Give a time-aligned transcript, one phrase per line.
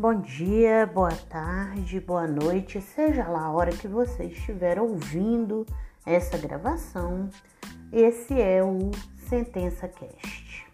[0.00, 5.66] Bom dia, boa tarde, boa noite, seja lá a hora que você estiver ouvindo
[6.06, 7.28] essa gravação.
[7.92, 8.92] Esse é o
[9.28, 10.68] Sentença Cast.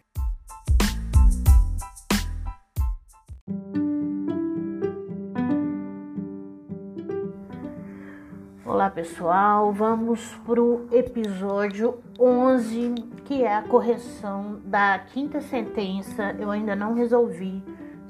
[8.66, 12.94] Olá pessoal, vamos para o episódio 11,
[13.24, 16.36] que é a correção da quinta sentença.
[16.38, 17.62] Eu ainda não resolvi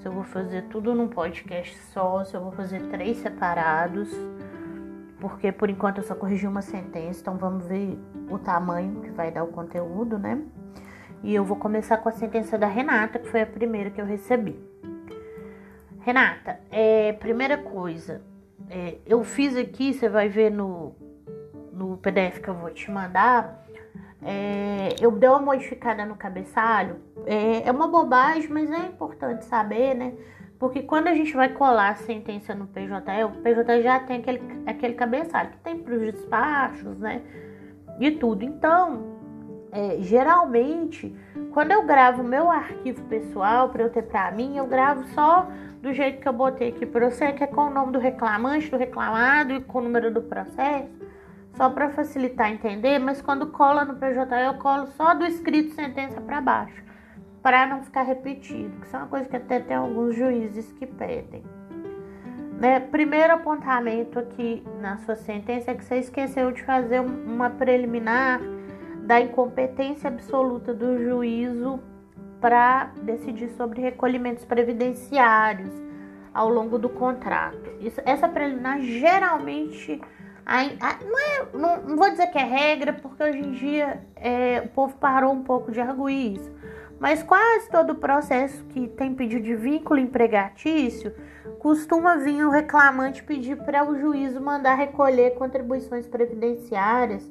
[0.04, 4.10] se eu vou fazer tudo num podcast só, se eu vou fazer três separados,
[5.18, 9.30] porque por enquanto eu só corrigi uma sentença, então vamos ver o tamanho que vai
[9.30, 10.42] dar o conteúdo, né?
[11.22, 14.04] E eu vou começar com a sentença da Renata, que foi a primeira que eu
[14.04, 14.62] recebi.
[16.00, 18.20] Renata, é, primeira coisa,
[18.68, 20.94] é, eu fiz aqui, você vai ver no,
[21.72, 23.63] no PDF que eu vou te mandar,
[24.25, 26.97] é, eu dei uma modificada no cabeçalho.
[27.27, 30.14] É, é, uma bobagem, mas é importante saber, né?
[30.59, 34.41] Porque quando a gente vai colar a sentença no PJ, o PJ já tem aquele,
[34.67, 37.20] aquele cabeçalho que tem para os despachos, né?
[38.01, 38.45] E tudo.
[38.45, 39.14] Então,
[39.70, 41.14] é, geralmente,
[41.53, 45.48] quando eu gravo meu arquivo pessoal para eu ter para mim, eu gravo só
[45.83, 48.70] do jeito que eu botei aqui para você, que é com o nome do reclamante,
[48.70, 51.03] do reclamado e com o número do processo
[51.55, 56.20] só para facilitar entender, mas quando cola no PJ eu colo só do escrito sentença
[56.20, 56.83] para baixo,
[57.42, 60.86] para não ficar repetido, que isso é uma coisa que até tem alguns juízes que
[60.86, 61.42] pedem.
[62.58, 62.80] Né?
[62.80, 68.41] Primeiro apontamento aqui na sua sentença é que você esqueceu de fazer uma preliminar
[69.02, 71.80] da incompetência absoluta do juízo
[72.41, 75.72] para decidir sobre recolhimentos previdenciários
[76.33, 77.70] ao longo do contrato.
[77.80, 80.00] Isso, essa preliminar geralmente
[81.05, 84.69] não, é, não, não, vou dizer que é regra, porque hoje em dia é, o
[84.69, 86.53] povo parou um pouco de arguir isso.
[87.01, 91.12] Mas quase todo o processo que tem pedido de vínculo empregatício
[91.59, 97.30] costuma vir o reclamante pedir para o juízo mandar recolher contribuições previdenciárias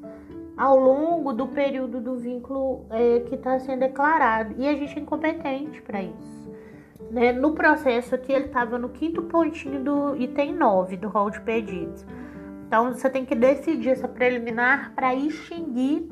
[0.58, 4.54] ao longo do período do vínculo é, que está sendo declarado.
[4.58, 6.52] E a gente é incompetente para isso.
[7.10, 7.32] Né?
[7.32, 12.06] No processo aqui, ele estava no quinto pontinho do item 9 do rol de pedidos.
[12.74, 16.10] Então você tem que decidir essa preliminar para extinguir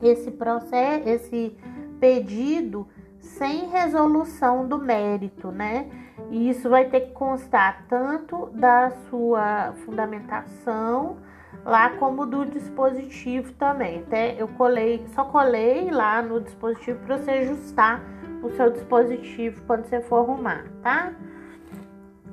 [0.00, 1.54] esse processo, esse
[2.00, 2.88] pedido
[3.20, 5.86] sem resolução do mérito, né?
[6.30, 11.18] E isso vai ter que constar tanto da sua fundamentação
[11.66, 13.98] lá como do dispositivo também.
[13.98, 18.02] Até eu colei, só colei lá no dispositivo para você ajustar
[18.42, 21.12] o seu dispositivo quando você for arrumar, tá?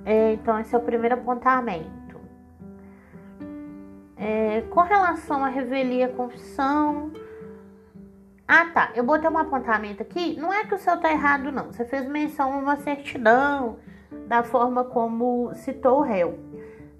[0.05, 2.00] É, então esse é o primeiro apontamento.
[4.23, 7.11] É, com relação à revelia confissão.
[8.47, 8.91] Ah, tá.
[8.93, 10.39] Eu botei um apontamento aqui.
[10.39, 11.71] Não é que o seu tá errado, não.
[11.71, 13.79] Você fez menção a uma certidão
[14.27, 16.37] da forma como citou o réu.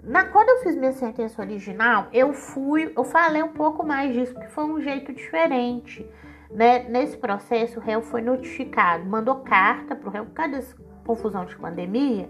[0.02, 4.34] Na, quando eu fiz minha sentença original, eu fui, eu falei um pouco mais disso,
[4.34, 6.04] porque foi um jeito diferente.
[6.50, 6.88] Né?
[6.88, 11.44] Nesse processo, o réu foi notificado, mandou carta para o réu, por causa dessa confusão
[11.44, 12.28] de pandemia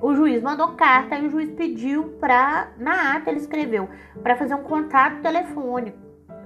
[0.00, 3.88] o juiz mandou carta e o juiz pediu para, na ata ele escreveu,
[4.22, 5.98] para fazer um contato telefônico,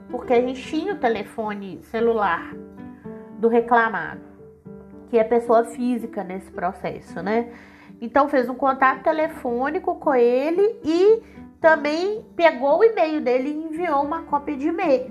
[0.09, 2.55] porque a gente tinha o telefone celular
[3.39, 4.21] do reclamado,
[5.09, 7.53] que é pessoa física nesse processo, né?
[8.01, 11.23] Então fez um contato telefônico com ele e
[11.61, 15.09] também pegou o e-mail dele e enviou uma cópia de e-mail,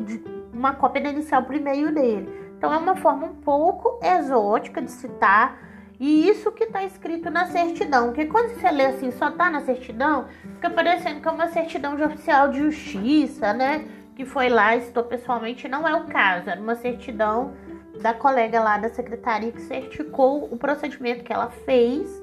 [0.52, 2.28] uma cópia inicial para o e-mail dele.
[2.58, 5.69] Então é uma forma um pouco exótica de citar
[6.00, 9.62] e isso que está escrito na certidão, porque quando você lê assim, só tá na
[9.62, 13.86] certidão, fica parecendo que é uma certidão de oficial de justiça, né?
[14.16, 17.54] Que foi lá, estou pessoalmente, não é o caso, era uma certidão
[18.02, 22.22] da colega lá da secretaria que certificou o procedimento que ela fez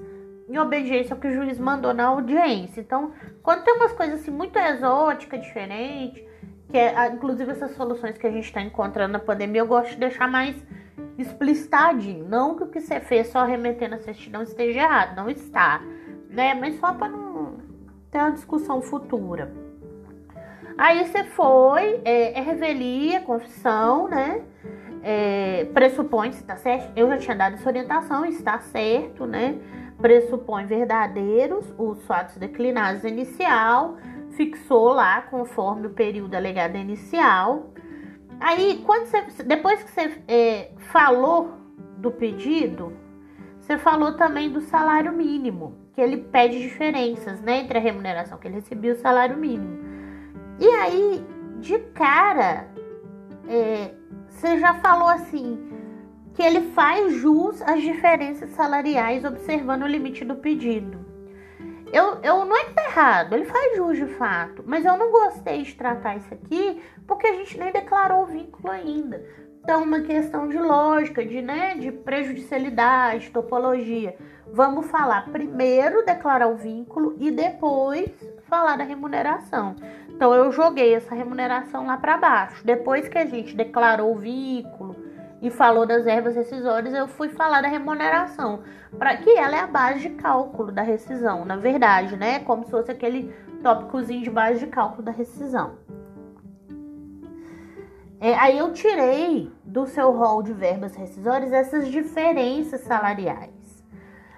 [0.49, 2.81] em obediência ao que o juiz mandou na audiência.
[2.81, 6.25] Então, quando tem umas coisas assim muito exóticas, diferentes,
[6.71, 9.99] que é, inclusive essas soluções que a gente está encontrando na pandemia, eu gosto de
[9.99, 10.57] deixar mais
[11.19, 12.29] explicitadinho.
[12.29, 15.81] Não que o que você fez só remetendo a certidão esteja errado, não está,
[16.29, 16.55] né?
[16.55, 17.55] Mas só para não
[18.11, 19.53] ter uma discussão futura.
[20.79, 24.43] Aí você foi, é, é revelia, confissão, né?
[25.03, 26.93] É, pressupõe se está certo.
[26.97, 29.59] Eu já tinha dado essa orientação, está certo, né?
[29.99, 33.97] Pressupõe verdadeiros os fatos declinados inicial,
[34.33, 37.71] fixou lá conforme o período alegado inicial
[38.41, 41.53] Aí, quando você, depois que você é, falou
[41.99, 42.93] do pedido,
[43.59, 48.47] você falou também do salário mínimo, que ele pede diferenças, né, entre a remuneração que
[48.47, 49.79] ele recebia e o salário mínimo.
[50.61, 51.27] E aí,
[51.61, 52.69] de cara,
[53.49, 53.95] é,
[54.29, 55.59] você já falou assim:
[56.35, 61.06] que ele faz jus às diferenças salariais observando o limite do pedido.
[61.93, 65.11] Eu, eu não é que tá errado, ele faz jus de fato, mas eu não
[65.11, 69.25] gostei de tratar isso aqui porque a gente nem declarou o vínculo ainda.
[69.63, 74.17] Então, uma questão de lógica, de, né, de prejudicialidade, topologia.
[74.53, 78.09] Vamos falar primeiro declarar o vínculo e depois
[78.49, 79.75] falar da remuneração.
[80.09, 82.65] Então, eu joguei essa remuneração lá para baixo.
[82.65, 84.97] Depois que a gente declarou o vínculo,
[85.41, 88.61] e falou das ervas rescisórias, eu fui falar da remuneração,
[88.99, 92.41] para que ela é a base de cálculo da rescisão, na verdade, né?
[92.41, 95.75] Como se fosse aquele tópicozinho de base de cálculo da rescisão.
[98.19, 103.85] É, aí eu tirei do seu rol de verbas rescisórias essas diferenças salariais,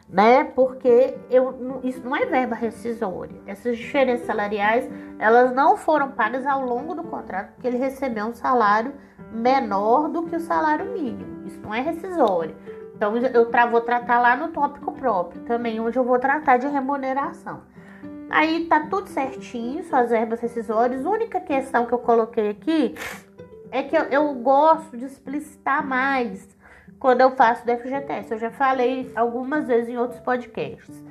[0.09, 0.43] né?
[0.43, 3.41] Porque eu, isso não é verba rescisória.
[3.47, 8.35] Essas diferenças salariais, elas não foram pagas ao longo do contrato, porque ele recebeu um
[8.35, 8.93] salário
[9.33, 11.47] menor do que o salário mínimo.
[11.47, 12.57] Isso não é rescisório.
[12.95, 16.67] Então eu tra vou tratar lá no tópico próprio também, onde eu vou tratar de
[16.67, 17.63] remuneração.
[18.31, 21.07] Aí tá tudo certinho, suas verbas rescisórias.
[21.07, 22.95] A única questão que eu coloquei aqui
[23.71, 26.49] é que eu, eu gosto de explicitar mais
[26.99, 28.33] quando eu faço do FGTS.
[28.33, 31.03] Eu já falei algumas vezes em outros podcasts.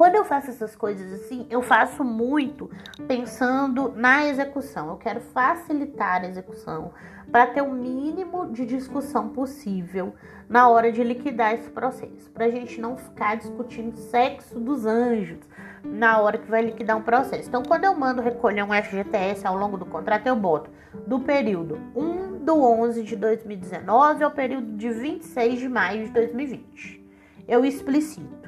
[0.00, 2.70] Quando eu faço essas coisas assim, eu faço muito
[3.06, 4.88] pensando na execução.
[4.88, 6.92] Eu quero facilitar a execução
[7.30, 10.14] para ter o mínimo de discussão possível
[10.48, 15.40] na hora de liquidar esse processo, para a gente não ficar discutindo sexo dos anjos
[15.84, 17.46] na hora que vai liquidar um processo.
[17.46, 20.70] Então, quando eu mando recolher um FGTS ao longo do contrato, eu boto
[21.06, 27.04] do período 1 do 11 de 2019 ao período de 26 de maio de 2020.
[27.46, 28.39] Eu explicito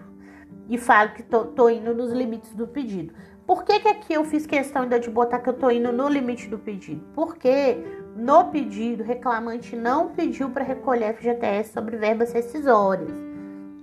[0.72, 3.12] e falo que tô, tô indo nos limites do pedido.
[3.46, 6.08] Por que, que aqui eu fiz questão ainda de botar que eu tô indo no
[6.08, 7.04] limite do pedido?
[7.14, 7.76] Porque
[8.16, 13.12] no pedido, o reclamante não pediu para recolher FGTS sobre verbas rescisórias.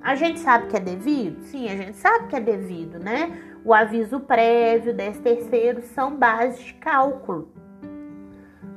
[0.02, 1.44] A gente sabe que é devido?
[1.44, 3.38] Sim, a gente sabe que é devido, né?
[3.64, 7.50] O aviso prévio, 10 terceiro são bases de cálculo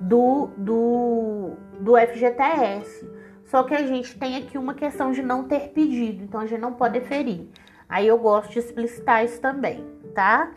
[0.03, 3.09] do, do, do FGTS.
[3.47, 6.61] Só que a gente tem aqui uma questão de não ter pedido, então a gente
[6.61, 7.47] não pode deferir.
[7.93, 9.85] Aí eu gosto de explicitar isso também,
[10.15, 10.51] tá?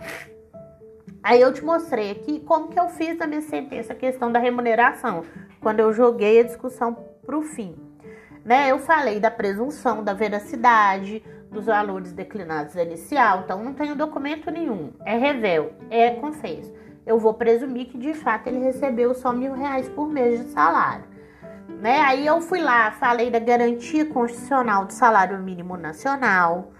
[1.21, 4.39] Aí eu te mostrei aqui como que eu fiz na minha sentença a questão da
[4.39, 5.25] remuneração,
[5.59, 6.93] quando eu joguei a discussão
[7.25, 7.75] para o fim.
[8.45, 8.71] Né?
[8.71, 11.21] Eu falei da presunção, da veracidade,
[11.51, 14.93] dos valores declinados inicial, então não tenho documento nenhum.
[15.05, 16.73] É revel, é confesso.
[17.05, 21.03] Eu vou presumir que de fato ele recebeu só mil reais por mês de salário.
[21.81, 21.99] Né?
[21.99, 26.71] Aí eu fui lá, falei da garantia constitucional do salário mínimo nacional,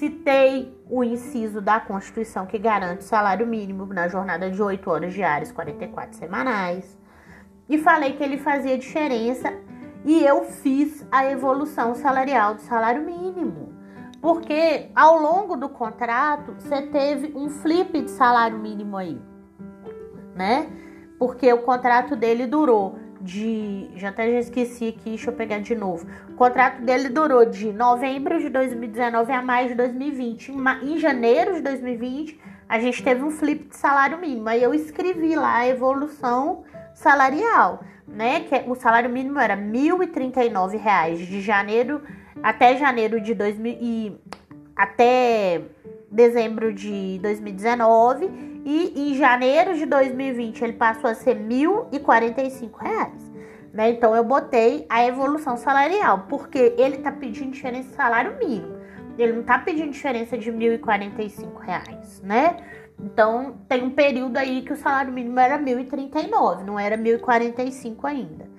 [0.00, 5.12] Citei o inciso da Constituição que garante o salário mínimo na jornada de 8 horas
[5.12, 6.98] diárias, 44 semanais.
[7.68, 9.52] E falei que ele fazia diferença
[10.02, 13.74] e eu fiz a evolução salarial do salário mínimo.
[14.22, 19.20] Porque ao longo do contrato você teve um flip de salário mínimo aí,
[20.34, 20.66] né?
[21.18, 23.90] Porque o contrato dele durou de.
[23.96, 26.06] Já até já esqueci aqui, deixa eu pegar de novo.
[26.30, 30.52] O contrato dele durou de novembro de 2019 a maio de 2020.
[30.82, 34.48] Em, janeiro de 2020, a gente teve um flip de salário mínimo.
[34.48, 36.64] Aí eu escrevi lá a evolução
[36.94, 38.40] salarial, né?
[38.40, 42.02] Que o salário mínimo era 1.039 reais de janeiro
[42.42, 44.20] até janeiro de 2000 e
[44.74, 45.62] até
[46.10, 53.30] dezembro de 2019 e em janeiro de 2020 ele passou a ser 1.045 reais,
[53.72, 53.90] né?
[53.90, 58.80] Então eu botei a evolução salarial, porque ele está pedindo diferença de salário mínimo.
[59.18, 62.56] Ele não está pedindo diferença de 1.045 reais, né?
[62.98, 67.18] Então tem um período aí que o salário mínimo era R$ 1.039, não era R$
[67.18, 68.50] 1.045 ainda.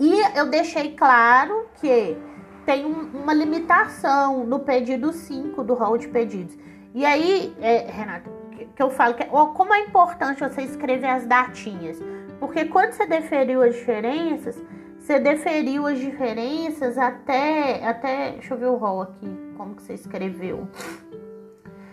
[0.00, 2.16] E eu deixei claro que
[2.64, 6.56] tem uma limitação no pedido 5 do rol de pedidos
[6.94, 11.08] e aí, é, Renata, que, que eu falo que ó, como é importante você escrever
[11.08, 11.98] as datinhas.
[12.38, 14.62] Porque quando você deferiu as diferenças,
[14.96, 17.84] você deferiu as diferenças até.
[17.84, 20.68] até deixa eu ver o rol aqui, como que você escreveu.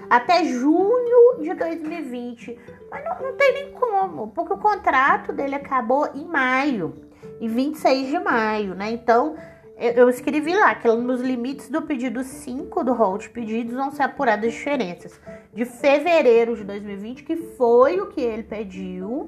[0.07, 2.59] Até junho de 2020.
[2.91, 6.93] Mas não, não tem nem como, porque o contrato dele acabou em maio,
[7.39, 8.91] em 26 de maio, né?
[8.91, 9.35] Então,
[9.81, 14.03] eu escrevi lá que nos limites do pedido 5 do rol de pedidos vão ser
[14.03, 15.19] apuradas as diferenças
[15.51, 19.27] de fevereiro de 2020, que foi o que ele pediu,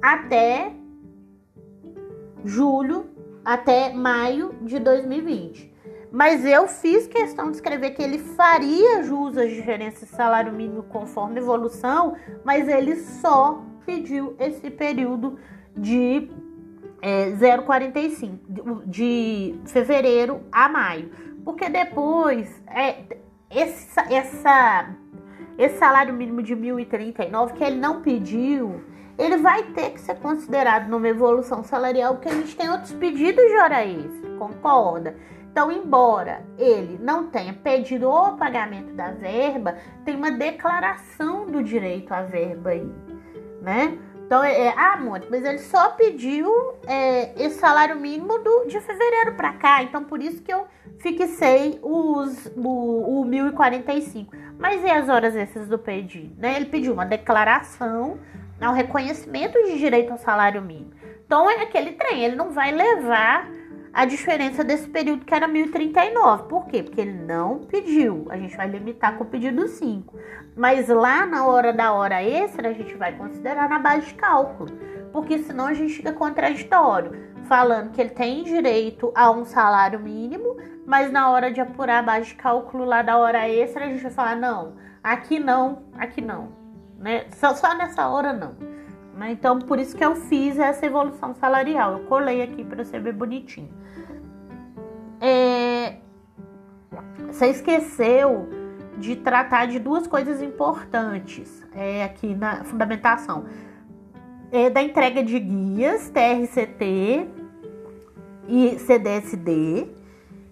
[0.00, 0.72] até
[2.42, 3.10] julho,
[3.44, 5.70] até maio de 2020.
[6.10, 10.84] Mas eu fiz questão de escrever que ele faria jus às diferenças de salário mínimo
[10.84, 15.38] conforme evolução, mas ele só pediu esse período
[15.76, 16.30] de
[17.00, 21.10] é 0,45 de fevereiro a maio.
[21.44, 22.96] Porque depois é,
[23.50, 24.90] esse, essa,
[25.56, 28.82] esse salário mínimo de 1.039 que ele não pediu,
[29.18, 33.44] ele vai ter que ser considerado numa evolução salarial, porque a gente tem outros pedidos
[33.44, 35.16] de hora extra, concorda?
[35.50, 42.12] Então, embora ele não tenha pedido o pagamento da verba, tem uma declaração do direito
[42.12, 42.88] à verba aí,
[43.60, 43.98] né?
[44.28, 46.46] Então, é, é ah, Monte, mas ele só pediu
[46.86, 50.66] é, esse salário mínimo do, de fevereiro para cá, então por isso que eu
[50.98, 54.36] fixei os, o, o 1045.
[54.58, 56.38] Mas e as horas extras do pedido?
[56.38, 56.56] Né?
[56.56, 58.18] Ele pediu uma declaração
[58.60, 60.92] ao reconhecimento de direito ao salário mínimo.
[61.24, 63.48] Então, é aquele trem, ele não vai levar
[63.92, 66.44] a diferença desse período que era 1039.
[66.44, 66.82] Por quê?
[66.82, 68.26] Porque ele não pediu.
[68.30, 70.16] A gente vai limitar com o pedido 5.
[70.56, 74.70] Mas lá na hora da hora extra, a gente vai considerar na base de cálculo.
[75.12, 77.12] Porque senão a gente fica contraditório,
[77.44, 82.02] falando que ele tem direito a um salário mínimo, mas na hora de apurar a
[82.02, 86.20] base de cálculo lá da hora extra, a gente vai falar: não, aqui não, aqui
[86.20, 86.52] não.
[86.98, 87.26] Né?
[87.30, 88.56] Só, só nessa hora não.
[89.18, 89.32] Né?
[89.32, 91.94] Então, por isso que eu fiz essa evolução salarial.
[91.94, 93.68] Eu colei aqui para ser bem bonitinho.
[95.20, 95.96] É...
[97.26, 98.48] Você esqueceu
[98.96, 103.44] de tratar de duas coisas importantes é, aqui na fundamentação.
[104.52, 107.28] É da entrega de guias, TRCT
[108.46, 109.88] e CDSD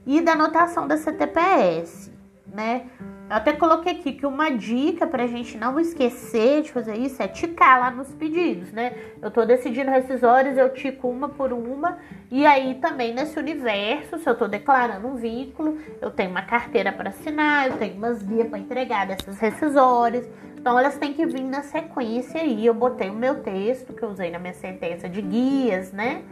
[0.04, 2.12] e da anotação da CTPS,
[2.52, 2.86] né?
[3.28, 7.26] Eu até coloquei aqui que uma dica pra gente não esquecer de fazer isso é
[7.26, 8.94] ticar lá nos pedidos, né?
[9.20, 11.98] Eu tô decidindo rescisórios, eu tico uma por uma.
[12.30, 16.92] E aí também nesse universo, se eu tô declarando um vínculo, eu tenho uma carteira
[16.92, 20.24] para assinar, eu tenho umas guias para entregar dessas rescisórias.
[20.56, 22.64] Então elas têm que vir na sequência aí.
[22.64, 26.22] Eu botei o meu texto que eu usei na minha sentença de guias, né?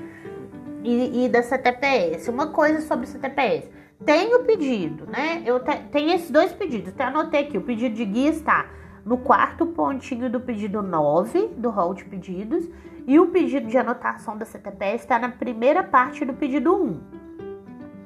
[0.84, 2.28] E, e da CTPS.
[2.30, 3.68] Uma coisa sobre CTPS
[4.04, 5.42] tem o pedido, né?
[5.44, 6.88] Eu te, tenho esses dois pedidos.
[6.88, 7.58] Até anotei aqui.
[7.58, 8.66] O pedido de guia está
[9.04, 12.68] no quarto pontinho do pedido 9 do rol de pedidos.
[13.06, 17.00] E o pedido de anotação da CTPS está na primeira parte do pedido 1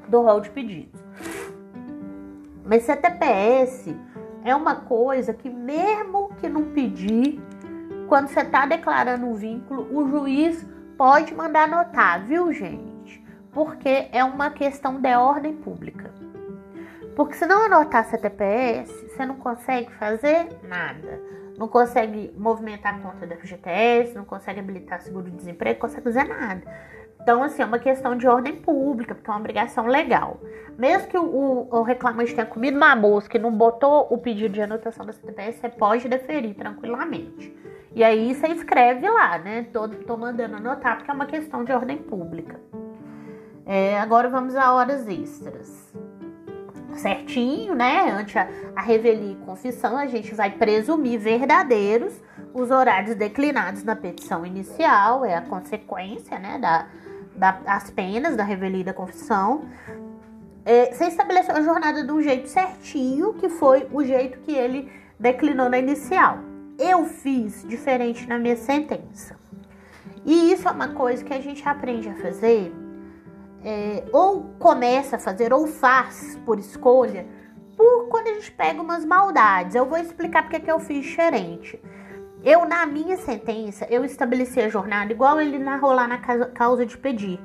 [0.09, 1.01] do rol de pedidos.
[2.65, 3.95] Mas CTPS
[4.45, 7.41] é uma coisa que, mesmo que não pedir,
[8.09, 10.67] quando você está declarando um vínculo, o juiz
[10.97, 12.88] pode mandar anotar, viu, gente?
[13.59, 16.13] Porque é uma questão de ordem pública.
[17.17, 21.21] Porque se não anotar CTPS, você não consegue fazer nada.
[21.59, 26.63] Não consegue movimentar a conta da FGTS, não consegue habilitar seguro-desemprego, não consegue fazer nada.
[27.21, 30.39] Então, assim, é uma questão de ordem pública, porque é uma obrigação legal.
[30.79, 34.55] Mesmo que o, o, o reclamante tenha comido uma mosca e não botou o pedido
[34.55, 37.53] de anotação da CTPS, você pode deferir tranquilamente.
[37.93, 39.67] E aí você escreve lá, né?
[39.73, 42.61] Tô, tô mandando anotar, porque é uma questão de ordem pública.
[43.69, 45.93] É, agora vamos a horas extras.
[46.95, 48.11] Certinho, né?
[48.11, 52.15] Ante a, a revelia e confissão, a gente vai presumir verdadeiros
[52.55, 56.87] os horários declinados na petição inicial, é a consequência, né, da,
[57.53, 59.67] das penas da revelia e da confissão.
[60.65, 64.91] É, você estabeleceu a jornada de um jeito certinho, que foi o jeito que ele
[65.21, 66.39] declinou na inicial.
[66.79, 69.37] Eu fiz diferente na minha sentença.
[70.25, 72.73] E isso é uma coisa que a gente aprende a fazer
[73.65, 77.27] é, ou começa a fazer ou faz por escolha,
[77.77, 79.75] por quando a gente pega umas maldades.
[79.75, 81.81] Eu vou explicar porque que eu fiz diferente.
[82.45, 86.97] Eu, na minha sentença, eu estabeleci a jornada igual ele narrou lá na causa de
[86.97, 87.41] pedir.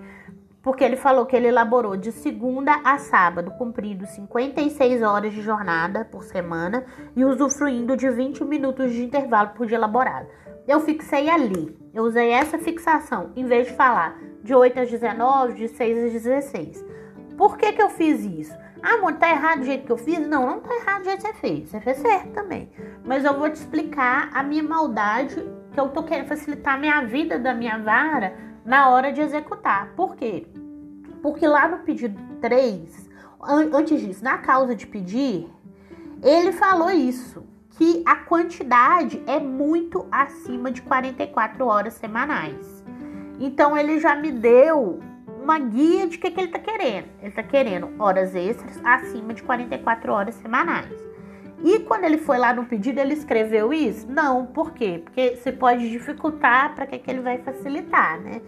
[0.62, 6.06] Porque ele falou que ele elaborou de segunda a sábado, cumprindo 56 horas de jornada
[6.06, 10.28] por semana e usufruindo de 20 minutos de intervalo por dia elaborado.
[10.66, 11.78] Eu fixei ali.
[11.94, 16.12] Eu usei essa fixação em vez de falar de 8 às 19, de 6 às
[16.12, 16.86] 16.
[17.38, 18.54] Por que, que eu fiz isso?
[18.82, 20.20] Ah, amor, tá errado do jeito que eu fiz?
[20.28, 21.70] Não, não tá errado do jeito que você fez.
[21.70, 22.70] Você fez certo também.
[23.06, 25.36] Mas eu vou te explicar a minha maldade,
[25.72, 28.36] que eu tô querendo facilitar a minha vida da minha vara
[28.66, 29.94] na hora de executar.
[29.96, 30.46] Por quê?
[31.22, 33.10] Porque lá no pedido 3,
[33.74, 35.50] antes disso, na causa de pedir,
[36.22, 42.83] ele falou isso, que a quantidade é muito acima de 44 horas semanais.
[43.40, 45.00] Então ele já me deu
[45.42, 47.08] uma guia de que, que ele está querendo.
[47.20, 51.14] Ele está querendo horas extras acima de 44 horas semanais.
[51.64, 54.06] E quando ele foi lá no pedido, ele escreveu isso?
[54.12, 55.02] Não, por quê?
[55.04, 58.42] Porque você pode dificultar para que, que ele vai facilitar, né?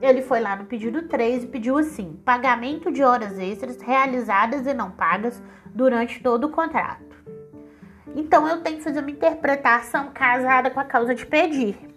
[0.00, 4.74] Ele foi lá no pedido 3 e pediu assim: pagamento de horas extras realizadas e
[4.74, 5.42] não pagas
[5.74, 7.12] durante todo o contrato.
[8.16, 11.91] Então eu tenho que fazer uma interpretação casada com a causa de pedir.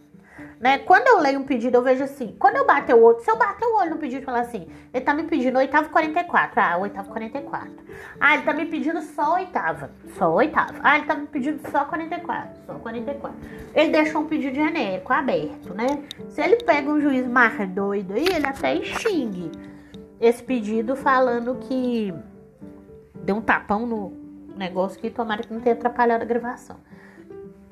[0.66, 0.80] Né?
[0.80, 3.38] Quando eu leio um pedido, eu vejo assim, quando eu bater o olho, se eu
[3.38, 6.78] bater o olho no pedido e falar assim, ele tá me pedindo oitavo 44, ah,
[6.78, 7.72] oitavo 44.
[8.20, 10.74] Ah, ele tá me pedindo só oitava, só oitava.
[10.82, 13.38] Ah, ele tá me pedindo só 44, só 44.
[13.76, 16.04] Ele deixou um pedido genérico, aberto, né?
[16.30, 19.52] Se ele pega um juiz mais doido aí, ele até xingue
[20.20, 22.12] esse pedido falando que
[23.24, 24.14] deu um tapão no
[24.58, 26.78] negócio que tomara que não tenha atrapalhado a gravação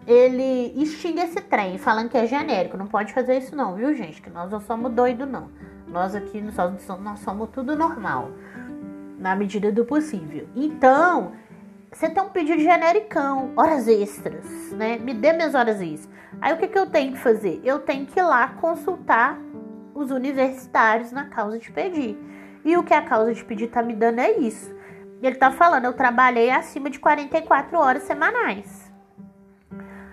[0.06, 2.78] ele extingue esse trem, falando que é genérico.
[2.78, 4.22] Não pode fazer isso não, viu, gente?
[4.22, 5.50] Que nós não somos doidos, não.
[5.88, 8.32] Nós aqui nós somos, nós somos tudo normal,
[9.18, 10.48] na medida do possível.
[10.56, 11.34] Então,
[11.92, 14.98] você tem um pedido genericão, horas extras, né?
[14.98, 16.10] Me dê minhas horas extras.
[16.42, 17.62] Aí o que, que eu tenho que fazer?
[17.64, 19.40] Eu tenho que ir lá consultar
[19.94, 22.18] os universitários na causa de pedir.
[22.66, 24.74] E o que a causa de pedir tá me dando é isso.
[25.22, 28.83] Ele tá falando, eu trabalhei acima de 44 horas semanais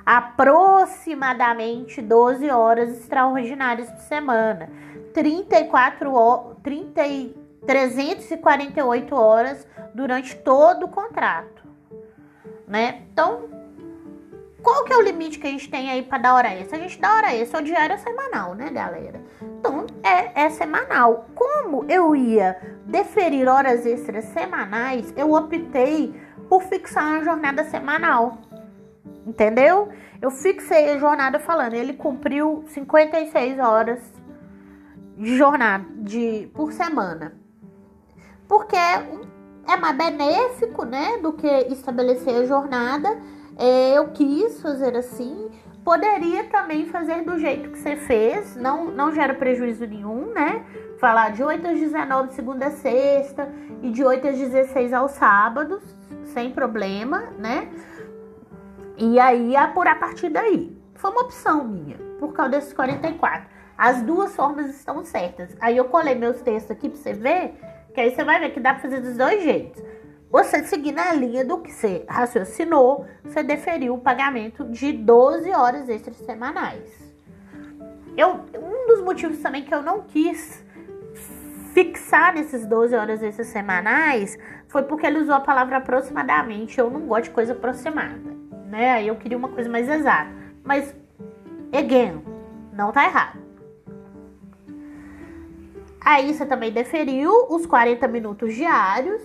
[0.05, 4.71] aproximadamente 12 horas extraordinárias por semana,
[5.13, 7.03] 34 30,
[7.67, 11.63] 348 horas durante todo o contrato,
[12.67, 13.03] né?
[13.13, 13.49] Então,
[14.63, 16.77] qual que é o limite que a gente tem aí para dar hora extra?
[16.77, 19.21] A gente dá hora extra, o diário é semanal, né, galera?
[19.43, 21.27] Então, é, é semanal.
[21.35, 26.15] Como eu ia deferir horas extras semanais, eu optei
[26.49, 28.39] por fixar uma jornada semanal.
[29.31, 29.89] Entendeu?
[30.21, 34.01] Eu fixei a jornada falando, ele cumpriu 56 horas
[35.17, 37.33] de jornada de, por semana.
[38.49, 43.09] Porque é mais benéfico, né, do que estabelecer a jornada.
[43.57, 45.49] É, eu quis fazer assim.
[45.85, 50.65] Poderia também fazer do jeito que você fez, não, não gera prejuízo nenhum, né?
[50.99, 53.49] Falar de 8 às 19, segunda a sexta,
[53.81, 55.83] e de 8 às 16 aos sábados,
[56.25, 57.69] sem problema, né?
[59.03, 60.77] E aí apurar a partir daí.
[60.95, 63.49] Foi uma opção minha, por causa desses 44.
[63.77, 65.57] As duas formas estão certas.
[65.59, 67.55] Aí eu colei meus textos aqui pra você ver,
[67.95, 69.83] que aí você vai ver que dá pra fazer dos dois jeitos.
[70.31, 75.89] Você seguir na linha do que você raciocinou, você deferiu o pagamento de 12 horas
[75.89, 76.93] extras semanais.
[78.15, 80.63] Eu, um dos motivos também que eu não quis
[81.73, 86.79] fixar nesses 12 horas extras semanais foi porque ele usou a palavra aproximadamente.
[86.79, 88.40] Eu não gosto de coisa aproximada
[88.71, 88.93] né?
[88.93, 90.31] Aí eu queria uma coisa mais exata.
[90.65, 90.95] Mas,
[91.73, 92.23] again,
[92.73, 93.39] não tá errado.
[96.01, 99.21] Aí você também deferiu os 40 minutos diários,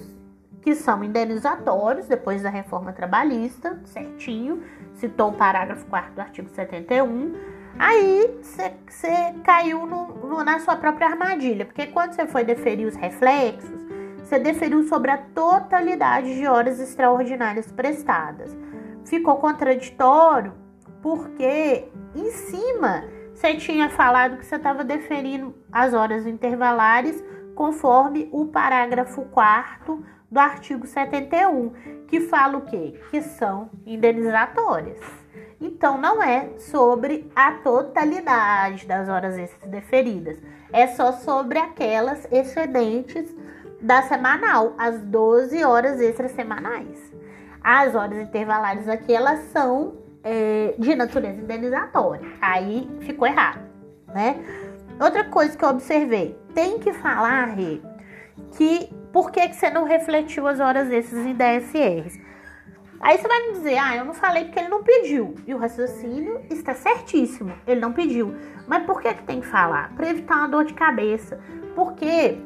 [0.62, 4.62] que são indenizatórios depois da reforma trabalhista, certinho.
[4.96, 7.34] Citou o parágrafo 4 do artigo 71.
[7.78, 8.74] Aí você
[9.44, 13.86] caiu no, no, na sua própria armadilha, porque quando você foi deferir os reflexos,
[14.24, 18.56] você deferiu sobre a totalidade de horas extraordinárias prestadas
[19.06, 20.54] ficou contraditório
[21.02, 28.48] porque em cima você tinha falado que você estava deferindo as horas intervalares conforme o
[28.48, 31.72] parágrafo 4 do artigo 71,
[32.08, 33.00] que fala o quê?
[33.10, 35.00] Que são indenizatórias.
[35.62, 40.42] Então não é sobre a totalidade das horas extras deferidas,
[40.74, 43.34] é só sobre aquelas excedentes
[43.82, 47.14] da semanal, as 12 horas extras semanais.
[47.68, 52.28] As horas intervalares aqui, elas são é, de natureza indenizatória.
[52.40, 53.60] Aí ficou errado,
[54.14, 54.36] né?
[55.02, 57.82] Outra coisa que eu observei, tem que falar, Rê,
[58.52, 62.20] que por que, que você não refletiu as horas extras em DSRs?
[63.00, 65.34] Aí você vai me dizer, ah, eu não falei porque ele não pediu.
[65.48, 68.36] E o raciocínio está certíssimo, ele não pediu.
[68.68, 69.92] Mas por que, que tem que falar?
[69.96, 71.40] Para evitar uma dor de cabeça.
[71.74, 72.38] Porque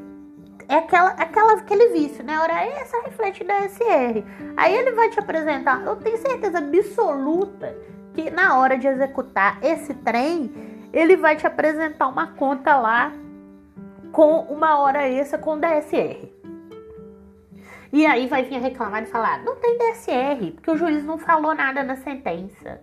[0.69, 2.39] é aquela, aquela, aquele vício, né?
[2.39, 4.23] Hora essa reflete da SR.
[4.55, 7.75] Aí ele vai te apresentar, eu tenho certeza absoluta
[8.13, 10.51] que na hora de executar esse trem,
[10.93, 13.11] ele vai te apresentar uma conta lá
[14.11, 16.31] com uma hora extra com DSR.
[17.91, 21.55] E aí vai vir reclamar e falar: não tem DSR, porque o juiz não falou
[21.55, 22.79] nada na sentença.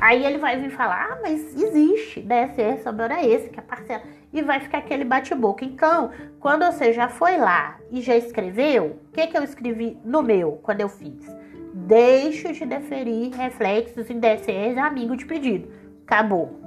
[0.00, 4.02] Aí ele vai vir falar: ah, mas existe DSR sobre hora extra, que é parcela
[4.32, 5.64] e vai ficar aquele bate-boca.
[5.64, 10.22] Então, quando você já foi lá e já escreveu, o que, que eu escrevi no
[10.22, 11.26] meu quando eu fiz?
[11.72, 15.68] Deixo de deferir reflexos em DCEs amigo de pedido.
[16.06, 16.60] Acabou.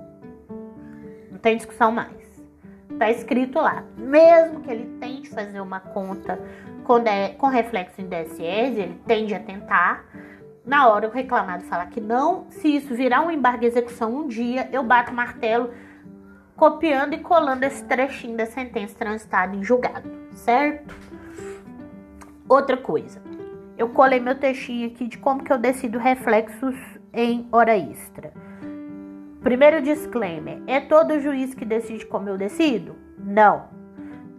[1.31, 2.23] Não tem discussão mais.
[2.97, 3.83] Tá escrito lá.
[3.97, 6.39] Mesmo que ele tente fazer uma conta
[6.83, 10.05] com, de, com reflexo em DSEs, ele tende a tentar.
[10.65, 14.27] Na hora o reclamado falar que não, se isso virar um embargo de execução um
[14.27, 15.71] dia, eu bato o martelo
[16.55, 20.95] copiando e colando esse trechinho da sentença transitada em julgado, certo?
[22.47, 23.21] Outra coisa,
[23.77, 26.75] eu colei meu textinho aqui de como que eu decido reflexos
[27.13, 28.33] em hora extra.
[29.41, 32.95] Primeiro disclaimer: é todo juiz que decide como eu decido?
[33.17, 33.67] Não.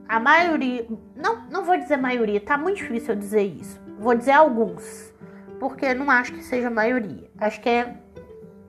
[0.08, 3.80] A maioria, não, não vou dizer maioria, tá muito difícil eu dizer isso.
[3.98, 5.12] Vou dizer alguns,
[5.58, 7.30] porque não acho que seja maioria.
[7.38, 7.96] Acho que é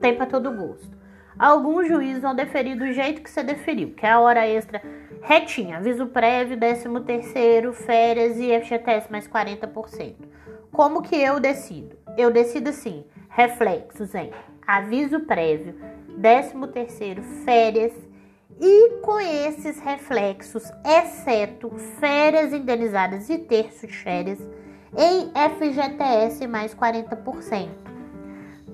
[0.00, 0.95] tem para todo gosto.
[1.38, 4.80] Alguns juízes vão deferir do jeito que você deferiu, que é a hora extra
[5.22, 10.14] retinha, aviso prévio, 13 terceiro, férias e FGTS mais 40%.
[10.72, 11.96] Como que eu decido?
[12.16, 14.30] Eu decido assim, reflexos em
[14.66, 15.74] aviso prévio,
[16.20, 17.92] 13 terceiro, férias
[18.58, 21.70] e com esses reflexos, exceto
[22.00, 24.38] férias indenizadas e terço de férias,
[24.96, 27.68] em FGTS mais 40%.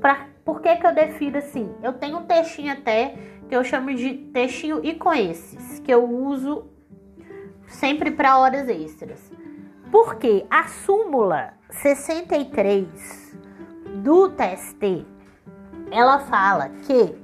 [0.00, 1.72] Pra, por que, que eu defino assim?
[1.82, 3.14] Eu tenho um textinho até
[3.48, 6.66] que eu chamo de textinho e com esses, que eu uso
[7.66, 9.30] sempre para horas extras.
[9.90, 13.36] Porque a súmula 63
[14.02, 15.06] do TST,
[15.90, 17.22] ela fala que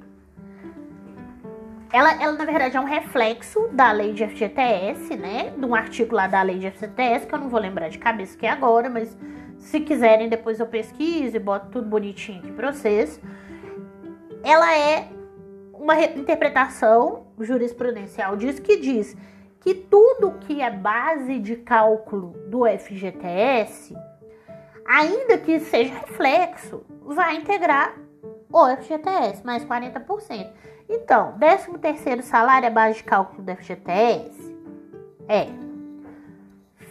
[1.90, 5.54] ela, ela, na verdade, é um reflexo da lei de FGTS, né?
[5.56, 8.36] De um artigo lá da lei de FGTS, que eu não vou lembrar de cabeça
[8.36, 9.16] que é agora, mas
[9.58, 13.20] se quiserem, depois eu pesquiso e boto tudo bonitinho aqui pra vocês.
[14.42, 15.08] Ela é
[15.72, 19.16] uma interpretação jurisprudencial diz que diz
[19.60, 23.96] que tudo que é base de cálculo do FGTS,
[24.86, 27.94] ainda que seja reflexo, vai integrar
[28.50, 30.50] o FGTS, mais 40%.
[30.88, 34.56] Então, 13 terceiro salário é base de cálculo do FGTS?
[35.28, 35.48] É.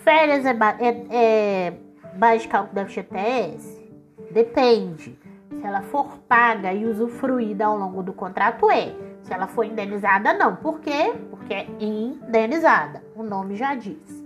[0.04, 1.74] Férias é, é, é
[2.18, 3.88] base de cálculo do FGTS?
[4.32, 5.18] Depende.
[5.50, 8.94] Se ela for paga e usufruída ao longo do contrato, é.
[9.24, 10.56] Se ela for indenizada, não.
[10.56, 11.14] Por quê?
[11.30, 13.04] Porque é indenizada.
[13.16, 14.26] O nome já diz.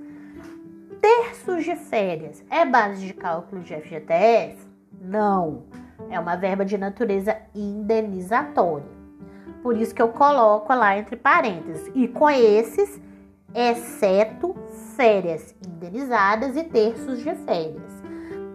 [1.00, 4.58] Terços de férias é base de cálculo de FGTS?
[5.02, 5.64] Não.
[6.10, 9.02] É uma verba de natureza indenizatória.
[9.64, 11.90] Por isso que eu coloco lá entre parênteses.
[11.96, 13.02] E com esses,
[13.54, 14.56] exceto
[15.02, 17.92] férias indenizadas e terços de férias.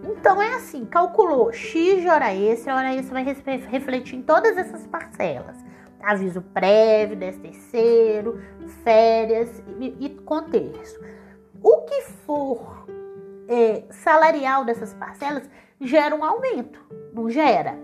[0.04, 3.24] Então é assim, calculou X de hora extra, a hora extra vai
[3.68, 5.56] refletir em todas essas parcelas.
[6.00, 8.40] Aviso prévio, décimo terceiro,
[8.84, 11.04] férias e, e contexto.
[11.60, 12.86] O que for
[13.48, 16.78] é, salarial dessas parcelas gera um aumento,
[17.12, 17.76] não gera?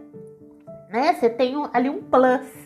[0.89, 1.15] Né?
[1.15, 2.62] Você tem ali um plus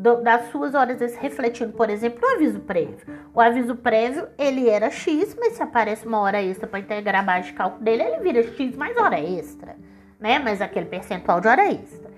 [0.00, 3.06] do, das suas horas refletindo, por exemplo, no aviso prévio.
[3.34, 7.48] O aviso prévio, ele era X, mas se aparece uma hora extra para integrar base
[7.48, 9.76] de cálculo dele, ele vira X mais hora extra,
[10.18, 10.38] né?
[10.38, 12.10] Mais aquele percentual de hora extra.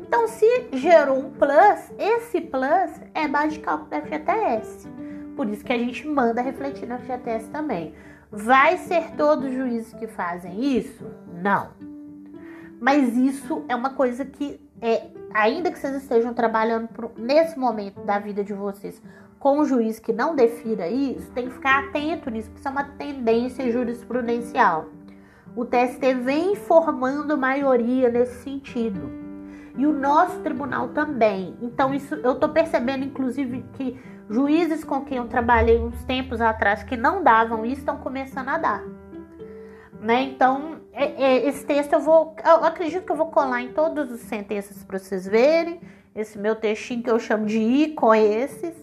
[0.00, 4.88] Então, se gerou um plus, esse plus é base de cálculo da FGTS.
[5.36, 7.94] Por isso que a gente manda refletir no FGTS também.
[8.28, 11.06] Vai ser todos os juízes que fazem isso?
[11.40, 11.68] Não.
[12.80, 18.00] Mas isso é uma coisa que é ainda que vocês estejam trabalhando pro, nesse momento
[18.02, 19.00] da vida de vocês
[19.40, 22.70] com um juiz que não defira isso, tem que ficar atento nisso, porque isso é
[22.70, 24.86] uma tendência jurisprudencial.
[25.56, 29.10] O TST vem formando maioria nesse sentido.
[29.76, 31.56] E o nosso tribunal também.
[31.62, 36.82] Então, isso eu tô percebendo, inclusive, que juízes com quem eu trabalhei uns tempos atrás
[36.82, 38.84] que não davam isso estão começando a dar.
[40.00, 40.22] Né?
[40.22, 40.79] Então,
[41.46, 44.98] esse texto eu vou, eu acredito que eu vou colar em todas as sentenças para
[44.98, 45.80] vocês verem.
[46.14, 48.74] Esse meu textinho que eu chamo de com esses,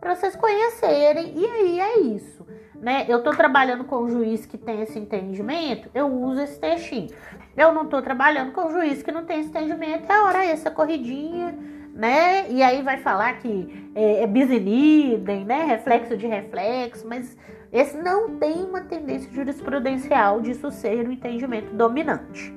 [0.00, 1.32] para vocês conhecerem.
[1.36, 3.04] E aí é isso, né?
[3.08, 7.10] Eu tô trabalhando com um juiz que tem esse entendimento, eu uso esse textinho.
[7.56, 10.70] Eu não tô trabalhando com um juiz que não tem esse entendimento, é hora essa
[10.70, 11.54] corridinha,
[11.92, 12.48] né?
[12.50, 15.64] E aí vai falar que é, é bis in idem, né?
[15.64, 17.36] Reflexo de reflexo, mas
[17.72, 22.54] esse não tem uma tendência jurisprudencial disso ser o entendimento dominante.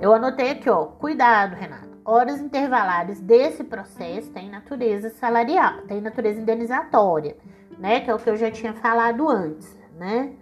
[0.00, 1.86] Eu anotei aqui, ó, cuidado, Renato.
[2.04, 7.36] Horas intervalares desse processo tem natureza salarial, tem natureza indenizatória,
[7.78, 8.00] né?
[8.00, 10.32] Que é o que eu já tinha falado antes, né?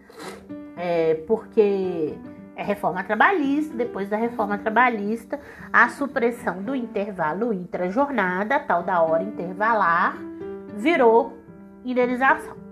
[0.77, 2.19] É, porque
[2.57, 5.41] é reforma trabalhista, depois da reforma trabalhista,
[5.73, 10.19] a supressão do intervalo intra-jornada, tal da hora intervalar,
[10.77, 11.39] virou
[11.85, 12.64] indenização.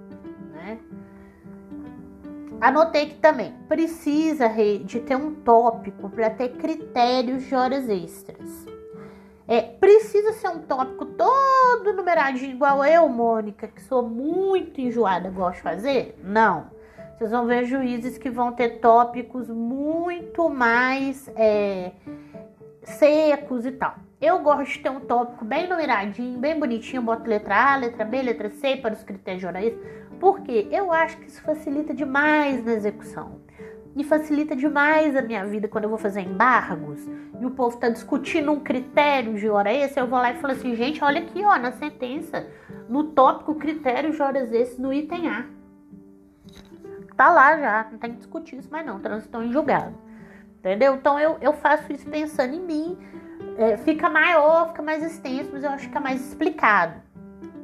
[2.63, 4.49] Anotei que também precisa
[4.85, 8.65] de ter um tópico para ter critérios de horas extras.
[9.49, 15.57] É, precisa ser um tópico todo numeradinho, igual eu, Mônica, que sou muito enjoada, gosto
[15.57, 16.17] de fazer?
[16.23, 16.71] Não.
[17.19, 21.91] Vocês vão ver juízes que vão ter tópicos muito mais é,
[22.85, 23.97] secos e tal.
[24.21, 28.23] Eu gosto de ter um tópico bem numeradinho, bem bonitinho, boto letra A, letra B,
[28.23, 32.65] letra C para os critérios de hora extra porque eu acho que isso facilita demais
[32.65, 33.41] na execução.
[33.97, 37.07] e facilita demais a minha vida quando eu vou fazer embargos
[37.39, 40.55] e o povo tá discutindo um critério de hora extra, eu vou lá e falo
[40.55, 42.47] assim, gente, olha aqui, ó, na sentença,
[42.89, 45.45] no tópico critério de horas extras no item A.
[47.17, 49.95] Tá lá já, não tem que discutir isso mais não, transitou em julgado.
[50.61, 50.95] Entendeu?
[50.95, 52.99] Então eu, eu faço isso pensando em mim.
[53.59, 57.12] É, fica maior, fica mais extenso, mas eu acho que fica mais explicado.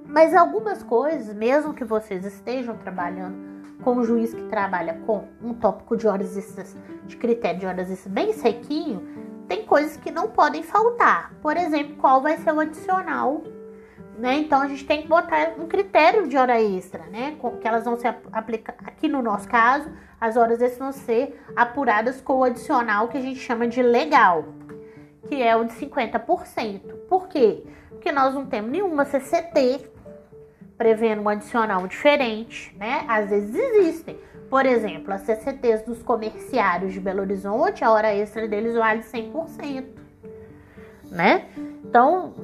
[0.09, 3.37] Mas algumas coisas, mesmo que vocês estejam trabalhando
[3.83, 6.75] com um juiz que trabalha com um tópico de horas extras,
[7.07, 9.07] de critério de horas extras bem sequinho,
[9.47, 11.33] tem coisas que não podem faltar.
[11.41, 13.43] Por exemplo, qual vai ser o adicional
[14.19, 14.37] né?
[14.39, 17.37] Então a gente tem que botar um critério de hora extra, né?
[17.61, 18.87] Que elas vão ser aplicadas.
[18.87, 19.89] Aqui no nosso caso,
[20.21, 24.45] as horas extras vão ser apuradas com o adicional que a gente chama de legal,
[25.29, 26.81] que é o de 50%.
[27.09, 27.63] Por quê?
[27.91, 29.89] Porque nós não temos nenhuma CCT
[30.79, 33.05] prevendo um adicional diferente, né?
[33.09, 34.17] Às vezes existem.
[34.49, 39.85] Por exemplo, as CCTs dos comerciários de Belo Horizonte, a hora extra deles vale 100%,
[41.11, 41.49] né?
[41.85, 42.35] Então,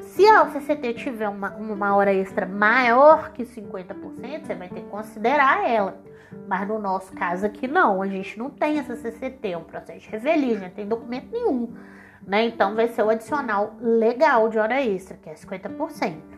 [0.00, 4.88] se a CCT tiver uma, uma hora extra maior que 50%, você vai ter que
[4.88, 6.00] considerar ela.
[6.48, 10.00] Mas no nosso caso aqui não, a gente não tem essa CCT, é um processo
[10.00, 11.72] de revelia, não tem documento nenhum.
[12.26, 12.46] Né?
[12.46, 16.35] Então vai ser o adicional legal de hora extra, que é 50%.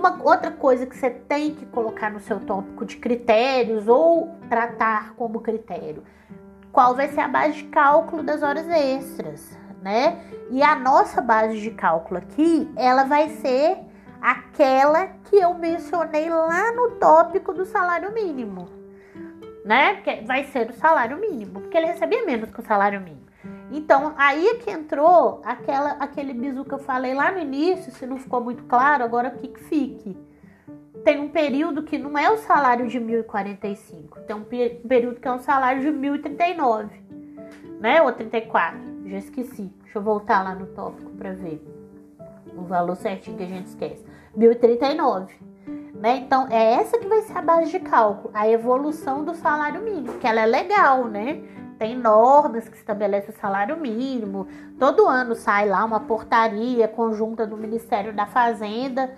[0.00, 5.14] Uma outra coisa que você tem que colocar no seu tópico de critérios ou tratar
[5.14, 6.02] como critério,
[6.72, 9.60] qual vai ser a base de cálculo das horas extras?
[9.82, 10.18] né?
[10.50, 13.78] E a nossa base de cálculo aqui, ela vai ser
[14.20, 18.68] aquela que eu mencionei lá no tópico do salário mínimo,
[19.64, 19.96] né?
[20.02, 23.29] Que vai ser o salário mínimo, porque ele recebia menos que o salário mínimo.
[23.70, 28.06] Então, aí é que entrou aquela, aquele bizu que eu falei lá no início, se
[28.06, 30.16] não ficou muito claro, agora que fique.
[31.04, 35.32] Tem um período que não é o salário de 1045, tem um período que é
[35.32, 36.90] um salário de 1039,
[37.80, 38.02] né?
[38.02, 39.72] Ou 34 já esqueci.
[39.82, 41.64] Deixa eu voltar lá no tópico para ver
[42.56, 44.04] o valor certinho que a gente esquece.
[44.36, 45.34] 1039.
[45.94, 46.16] Né?
[46.16, 50.14] Então, é essa que vai ser a base de cálculo, a evolução do salário mínimo,
[50.14, 51.42] que ela é legal, né?
[51.80, 54.46] Tem normas que estabelecem o salário mínimo.
[54.78, 59.10] Todo ano sai lá uma portaria conjunta do Ministério da Fazenda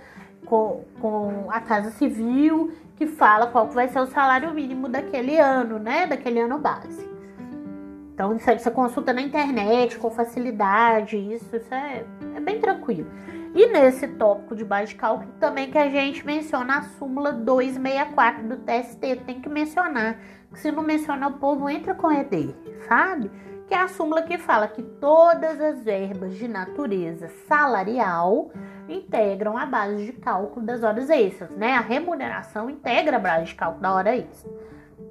[0.46, 5.80] com, com a Casa Civil que fala qual vai ser o salário mínimo daquele ano,
[5.80, 6.06] né?
[6.06, 7.04] Daquele ano base.
[8.14, 12.04] Então, isso aí você consulta na internet com facilidade, isso, isso é,
[12.36, 13.10] é bem tranquilo.
[13.56, 18.56] E nesse tópico de de cálculo também que a gente menciona a súmula 264 do
[18.58, 20.16] TST, tem que mencionar.
[20.54, 22.54] Se não mencionar, o povo entra com ED,
[22.88, 23.30] sabe?
[23.66, 28.50] Que é a súmula que fala que todas as verbas de natureza salarial
[28.88, 31.74] integram a base de cálculo das horas extras, né?
[31.74, 34.50] A remuneração integra a base de cálculo da hora extra.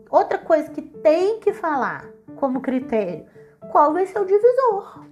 [0.09, 3.25] Outra coisa que tem que falar como critério?
[3.71, 5.05] Qual vai ser o divisor?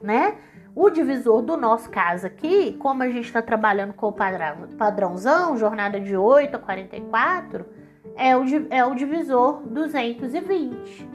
[0.00, 0.38] Né?
[0.74, 5.56] O divisor do nosso caso aqui, como a gente está trabalhando com o padrão, padrãozão,
[5.56, 7.66] jornada de 8 a 44,
[8.16, 11.08] é o, é o divisor 220.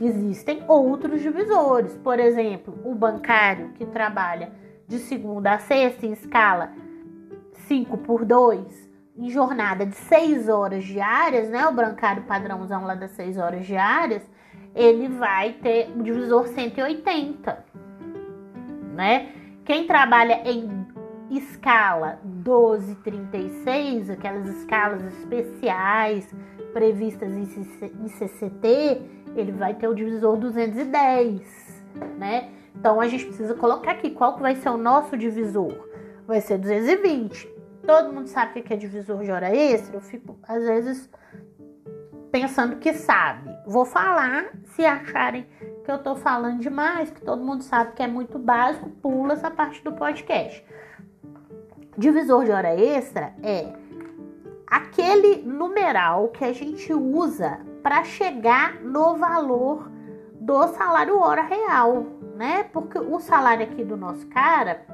[0.00, 4.50] Existem outros divisores, por exemplo, o bancário que trabalha
[4.88, 6.72] de segunda a sexta em escala
[7.52, 11.66] 5 por 2, em jornada de 6 horas diárias, né?
[11.66, 14.22] O bancário padrãozão lá das 6 horas diárias,
[14.74, 17.64] ele vai ter o divisor 180,
[18.94, 19.28] né?
[19.64, 20.79] Quem trabalha em
[21.30, 26.28] escala 1236, aquelas escalas especiais
[26.72, 29.02] previstas em CCT,
[29.36, 31.84] ele vai ter o divisor 210,
[32.18, 32.50] né?
[32.74, 35.88] Então a gente precisa colocar aqui qual que vai ser o nosso divisor.
[36.26, 40.38] Vai ser 220 todo mundo sabe o que é divisor de hora extra, eu fico,
[40.46, 41.10] às vezes,
[42.30, 43.50] pensando que sabe.
[43.66, 45.44] Vou falar, se acharem
[45.84, 49.50] que eu tô falando demais, que todo mundo sabe que é muito básico, pula essa
[49.50, 50.64] parte do podcast.
[51.96, 53.72] Divisor de hora extra é
[54.66, 59.90] aquele numeral que a gente usa para chegar no valor
[60.34, 62.64] do salário hora real, né?
[62.72, 64.86] Porque o salário aqui do nosso cara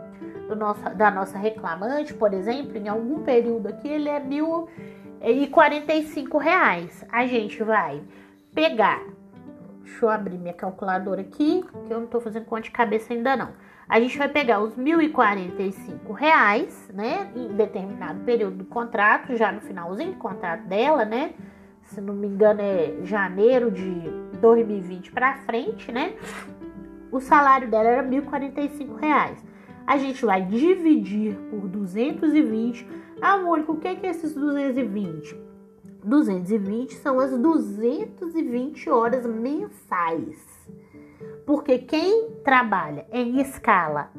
[0.47, 4.69] do nosso, da nossa reclamante, por exemplo, em algum período aqui, ele é mil
[5.21, 5.93] e quarenta
[6.41, 7.05] reais.
[7.11, 8.03] A gente vai
[8.55, 9.03] pegar,
[9.83, 13.37] deixa eu abrir minha calculadora aqui, que eu não tô fazendo conta de cabeça ainda
[13.37, 13.66] não.
[13.89, 19.53] A gente vai pegar os e cinco reais, né, em determinado período do contrato, já
[19.53, 21.35] no finalzinho do contrato dela, né,
[21.85, 26.15] se não me engano é janeiro de 2020 para frente, né,
[27.13, 28.03] o salário dela era
[28.61, 29.45] e cinco reais
[29.87, 32.87] a gente vai dividir por 220.
[33.23, 35.39] Ah, Mônica, o que é, que é esses 220?
[36.05, 40.37] 220 são as 220 horas mensais.
[41.47, 44.11] Porque quem trabalha em escala,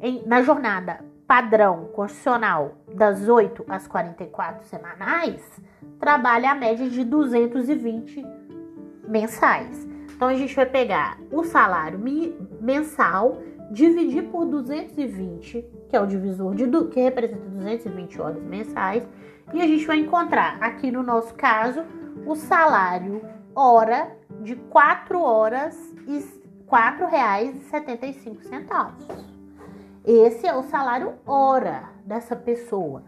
[0.00, 5.42] em, na jornada padrão constitucional das 8 às 44 semanais,
[5.98, 8.24] trabalha a média de 220
[9.06, 9.86] mensais.
[10.14, 12.00] Então a gente vai pegar o salário
[12.60, 13.38] mensal,
[13.70, 19.06] dividir por 220, que é o divisor de que representa 220 horas mensais,
[19.52, 21.82] e a gente vai encontrar aqui no nosso caso
[22.26, 23.22] o salário
[23.54, 26.39] hora de 4 horas e
[26.70, 28.94] R$ 4,75.
[30.06, 33.02] Esse é o salário hora dessa pessoa.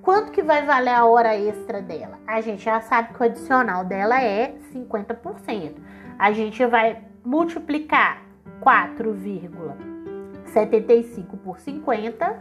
[0.00, 2.20] Quanto que vai valer a hora extra dela?
[2.26, 5.74] A gente já sabe que o adicional dela é 50%.
[6.16, 8.22] A gente vai multiplicar
[8.60, 12.40] 4,75 por 50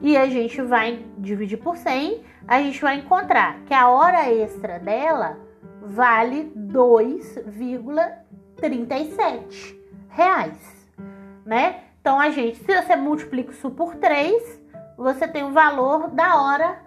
[0.00, 4.78] e a gente vai dividir por 100, a gente vai encontrar que a hora extra
[4.78, 5.36] dela
[5.82, 6.44] vale
[8.60, 9.76] 2,37
[10.10, 10.88] reais,
[11.44, 11.84] né?
[12.00, 14.60] Então a gente, se você multiplica isso por 3,
[14.96, 16.80] você tem o valor da hora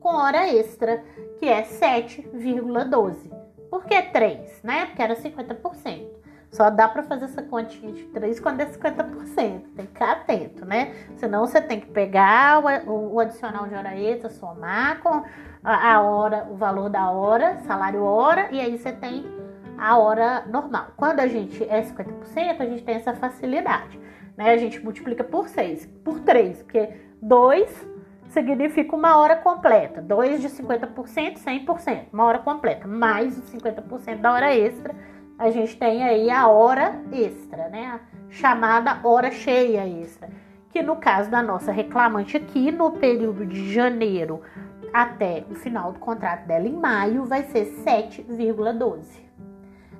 [0.00, 1.02] com hora extra,
[1.38, 3.30] que é 7,12.
[3.70, 4.86] Por que 3, né?
[4.86, 6.18] Porque era 50%.
[6.50, 9.34] Só dá para fazer essa continha de 3 quando é 50%.
[9.36, 10.94] Tem que ficar atento, né?
[11.16, 15.22] Senão você tem que pegar o, o adicional de hora extra, somar com
[15.62, 19.26] a, a hora, o valor da hora, salário hora, e aí você tem
[19.78, 20.88] a hora normal.
[20.96, 23.98] Quando a gente é 50%, a gente tem essa facilidade.
[24.36, 24.50] Né?
[24.50, 26.88] A gente multiplica por 6, por 3, porque
[27.22, 27.88] 2
[28.28, 30.02] significa uma hora completa.
[30.02, 32.86] 2 de 50%, 100%, uma hora completa.
[32.86, 34.94] Mais os 50% da hora extra
[35.38, 37.86] a gente tem aí a hora extra, né?
[37.86, 40.28] A chamada hora cheia extra,
[40.70, 44.42] que no caso da nossa reclamante aqui, no período de janeiro
[44.92, 49.27] até o final do contrato dela em maio, vai ser 7,12.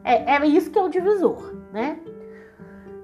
[0.05, 1.99] É, é isso que é o divisor, né?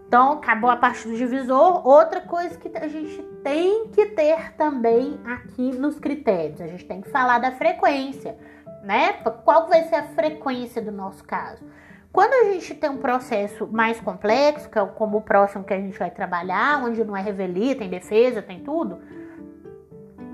[0.07, 1.87] Então, acabou a parte do divisor.
[1.87, 7.01] Outra coisa que a gente tem que ter também aqui nos critérios, a gente tem
[7.01, 8.37] que falar da frequência,
[8.83, 9.15] né?
[9.45, 11.65] Qual vai ser a frequência do nosso caso?
[12.13, 15.81] Quando a gente tem um processo mais complexo, que é como o próximo que a
[15.81, 19.01] gente vai trabalhar, onde não é revelia, tem defesa, tem tudo,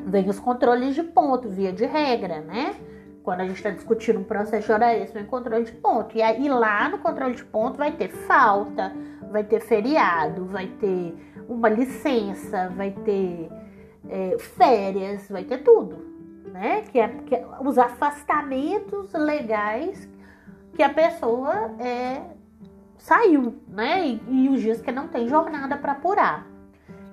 [0.05, 2.75] vem os controles de ponto, via de regra, né?
[3.23, 6.17] Quando a gente está discutindo um processo de hora extra, vem controle de ponto.
[6.17, 8.93] E aí lá no controle de ponto vai ter falta,
[9.31, 11.15] vai ter feriado, vai ter
[11.49, 13.51] uma licença, vai ter
[14.09, 15.99] é, férias, vai ter tudo,
[16.53, 16.83] né?
[16.91, 20.09] Que é, que é os afastamentos legais
[20.75, 22.23] que a pessoa é,
[22.97, 24.07] saiu, né?
[24.07, 26.47] E, e os dias que não tem jornada para apurar.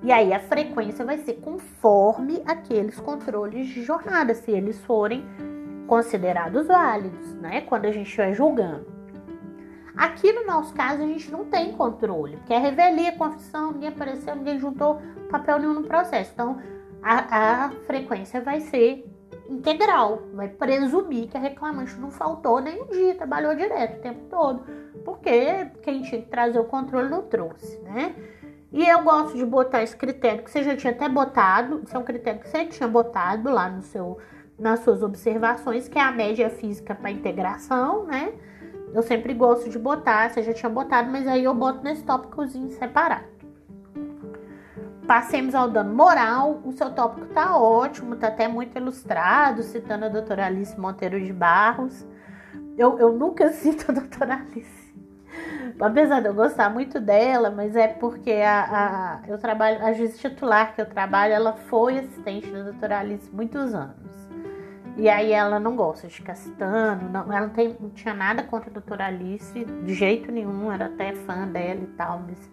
[0.04, 5.26] E aí a frequência vai ser conforme aqueles controles de jornada, se eles forem
[5.88, 7.62] considerados válidos, né?
[7.62, 8.86] Quando a gente estiver julgando.
[9.96, 14.36] Aqui no nosso caso a gente não tem controle, porque é revelia, confissão, ninguém apareceu,
[14.36, 16.32] ninguém juntou papel nenhum no processo.
[16.34, 16.60] Então
[17.02, 19.04] a, a frequência vai ser
[19.50, 24.20] integral, vai presumir que a reclamante não faltou nem um dia, trabalhou direto o tempo
[24.30, 24.64] todo,
[25.04, 28.14] porque quem tinha que trazer o controle não trouxe, né?
[28.72, 32.00] E eu gosto de botar esse critério que você já tinha até botado, esse é
[32.00, 34.18] um critério que você tinha botado lá no seu,
[34.60, 38.34] nas suas observações, que é a média física para integração, né?
[38.94, 42.70] Eu sempre gosto de botar, você já tinha botado, mas aí eu boto nesse tópicozinho
[42.72, 43.38] separado.
[45.08, 46.62] Passemos ao dano moral.
[46.66, 51.32] O seu tópico tá ótimo, tá até muito ilustrado, citando a doutora Alice Monteiro de
[51.32, 52.06] Barros.
[52.78, 54.88] Eu, eu nunca cito a doutora Alice.
[55.80, 60.18] Apesar de eu gostar muito dela, mas é porque a, a, eu trabalho, a juiz
[60.18, 64.27] titular que eu trabalho, ela foi assistente da doutora Alice muitos anos.
[64.98, 68.42] E aí ela não gosta de ficar citando, não, ela não, tem, não tinha nada
[68.42, 72.52] contra a doutora Alice, de jeito nenhum, era até fã dela e tal, mas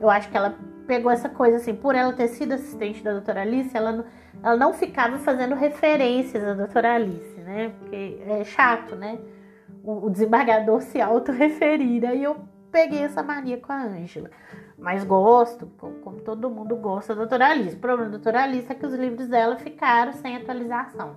[0.00, 3.42] eu acho que ela pegou essa coisa assim, por ela ter sido assistente da doutora
[3.42, 4.04] Alice, ela não,
[4.42, 7.72] ela não ficava fazendo referências à doutora Alice, né?
[7.78, 9.18] Porque é chato, né?
[9.82, 12.08] O, o desembargador se autorreferir.
[12.08, 12.36] Aí eu
[12.70, 14.30] peguei essa mania com a Ângela.
[14.78, 15.66] Mas gosto,
[16.02, 17.76] como todo mundo gosta da doutora Alice.
[17.76, 21.16] O problema da doutora Alice é que os livros dela ficaram sem atualização,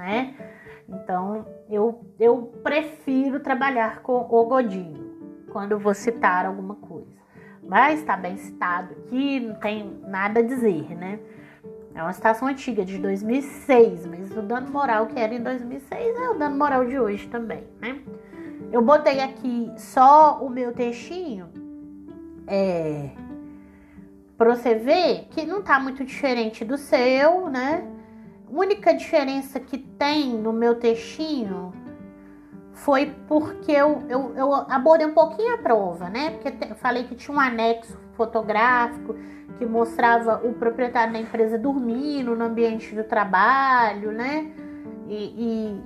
[0.00, 0.34] né?
[0.88, 7.20] Então eu, eu prefiro trabalhar com o Godinho quando vou citar alguma coisa
[7.70, 11.20] mas está bem citado aqui, não tem nada a dizer, né?
[11.94, 16.30] É uma citação antiga, de 2006, mas o dano moral que era em 2006 é
[16.30, 18.00] o dano moral de hoje também, né?
[18.72, 21.48] Eu botei aqui só o meu textinho,
[22.48, 23.10] é,
[24.36, 27.86] pra você ver que não tá muito diferente do seu, né?
[28.50, 31.72] Única diferença que tem no meu textinho
[32.72, 36.30] foi porque eu, eu, eu abordei um pouquinho a prova, né?
[36.30, 39.14] Porque falei que tinha um anexo fotográfico
[39.58, 44.50] que mostrava o proprietário da empresa dormindo no ambiente do trabalho, né?
[45.06, 45.82] E, e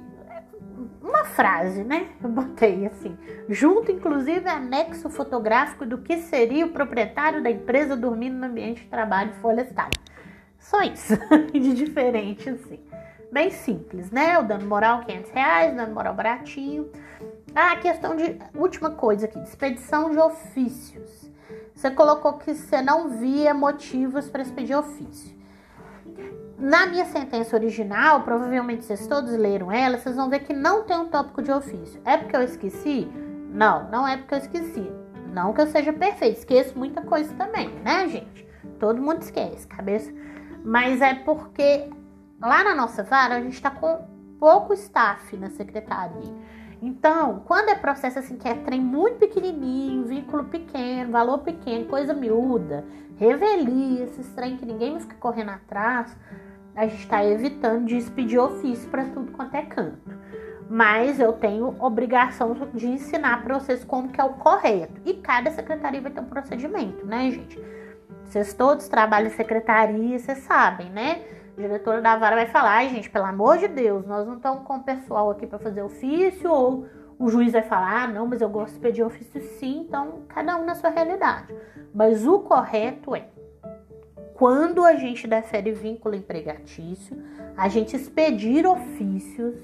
[1.02, 2.08] uma frase, né?
[2.22, 3.16] Eu botei assim,
[3.48, 8.88] junto inclusive anexo fotográfico do que seria o proprietário da empresa dormindo no ambiente de
[8.88, 9.90] trabalho florestal.
[10.74, 11.14] Só isso,
[11.52, 12.80] de diferente assim.
[13.30, 14.36] Bem simples, né?
[14.40, 16.90] O dano moral 500 reais, dano moral baratinho.
[17.54, 21.30] Ah, questão de última coisa aqui, expedição de ofícios.
[21.72, 25.32] Você colocou que você não via motivos para expedir ofício.
[26.58, 30.96] Na minha sentença original, provavelmente vocês todos leram ela, vocês vão ver que não tem
[30.96, 32.00] um tópico de ofício.
[32.04, 33.08] É porque eu esqueci?
[33.50, 34.92] Não, não é porque eu esqueci.
[35.32, 38.44] Não que eu seja perfeito, esqueço muita coisa também, né, gente?
[38.80, 40.12] Todo mundo esquece, cabeça.
[40.64, 41.90] Mas é porque
[42.40, 44.06] lá na nossa vara a gente está com
[44.40, 46.32] pouco staff na secretaria.
[46.80, 52.12] Então, quando é processo assim que é trem muito pequenininho, vínculo pequeno, valor pequeno, coisa
[52.12, 52.84] miúda,
[53.16, 56.16] revelia, esses trem que ninguém fica correndo atrás,
[56.74, 60.18] a gente está evitando de expedir ofício para tudo quanto é canto.
[60.68, 65.00] Mas eu tenho obrigação de ensinar para vocês como que é o correto.
[65.04, 67.60] E cada secretaria vai ter um procedimento, né, gente?
[68.34, 71.22] Vocês todos trabalham em secretaria, vocês sabem, né?
[71.56, 74.64] A diretora da vara vai falar, ai gente, pelo amor de Deus, nós não estamos
[74.64, 76.84] com o pessoal aqui para fazer ofício, ou
[77.16, 80.56] o juiz vai falar, ah, não, mas eu gosto de pedir ofício sim, então cada
[80.56, 81.54] um na sua realidade.
[81.94, 83.28] Mas o correto é,
[84.34, 87.16] quando a gente defere vínculo empregatício,
[87.56, 89.62] a gente expedir ofícios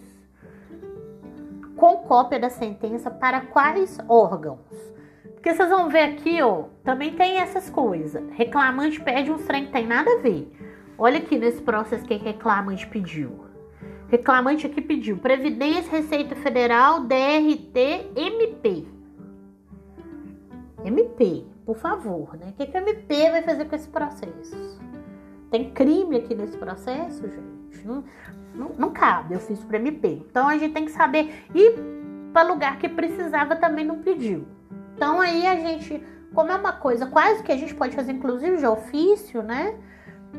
[1.74, 4.99] com cópia da sentença para quais órgãos?
[5.41, 8.22] Porque vocês vão ver aqui, ó, também tem essas coisas.
[8.32, 10.53] Reclamante pede um trem que tem nada a ver.
[10.99, 13.47] Olha aqui nesse processo que reclamante pediu.
[14.09, 18.86] Reclamante aqui pediu Previdência, Receita Federal, DRT, MP.
[20.84, 22.49] MP, por favor, né?
[22.51, 24.78] O que, que a MP vai fazer com esse processo?
[25.51, 27.86] Tem crime aqui nesse processo, gente?
[27.86, 28.05] Não,
[28.55, 30.22] não, não cabe, eu fiz para MP.
[30.30, 31.32] Então a gente tem que saber.
[31.55, 31.76] E
[32.30, 34.59] para lugar que precisava também não pediu.
[35.01, 38.59] Então aí a gente, como é uma coisa quase que a gente pode fazer, inclusive
[38.59, 39.74] de ofício, né?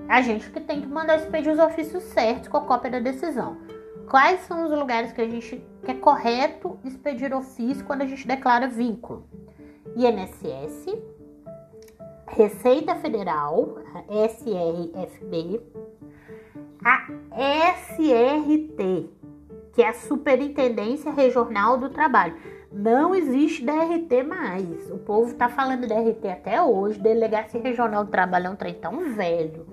[0.07, 3.57] A gente que tem que mandar expedir os ofícios certos com a cópia da decisão.
[4.07, 8.27] Quais são os lugares que a gente que é correto expedir ofício quando a gente
[8.27, 9.25] declara vínculo?
[9.95, 10.95] INSS,
[12.27, 15.59] Receita Federal, a SRFB,
[16.85, 17.07] a
[17.73, 19.09] SRT,
[19.73, 22.60] que é a Superintendência Regional do Trabalho.
[22.71, 24.89] Não existe DRT mais.
[24.89, 26.99] O povo tá falando DRT até hoje.
[26.99, 29.67] Delegacia Regional do Trabalho é um trem tão velho.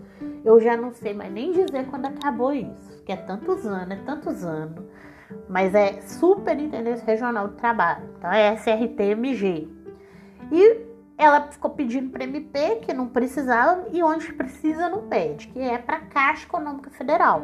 [0.45, 3.03] Eu já não sei mais nem dizer quando acabou isso.
[3.05, 4.85] Que é tantos anos, é tantos anos.
[5.49, 8.03] Mas é Superintendência Regional do Trabalho.
[8.19, 9.69] Então é SRTMG.
[10.51, 15.61] E ela ficou pedindo para MP, que não precisava, e onde precisa não pede, que
[15.61, 17.43] é para Caixa Econômica Federal.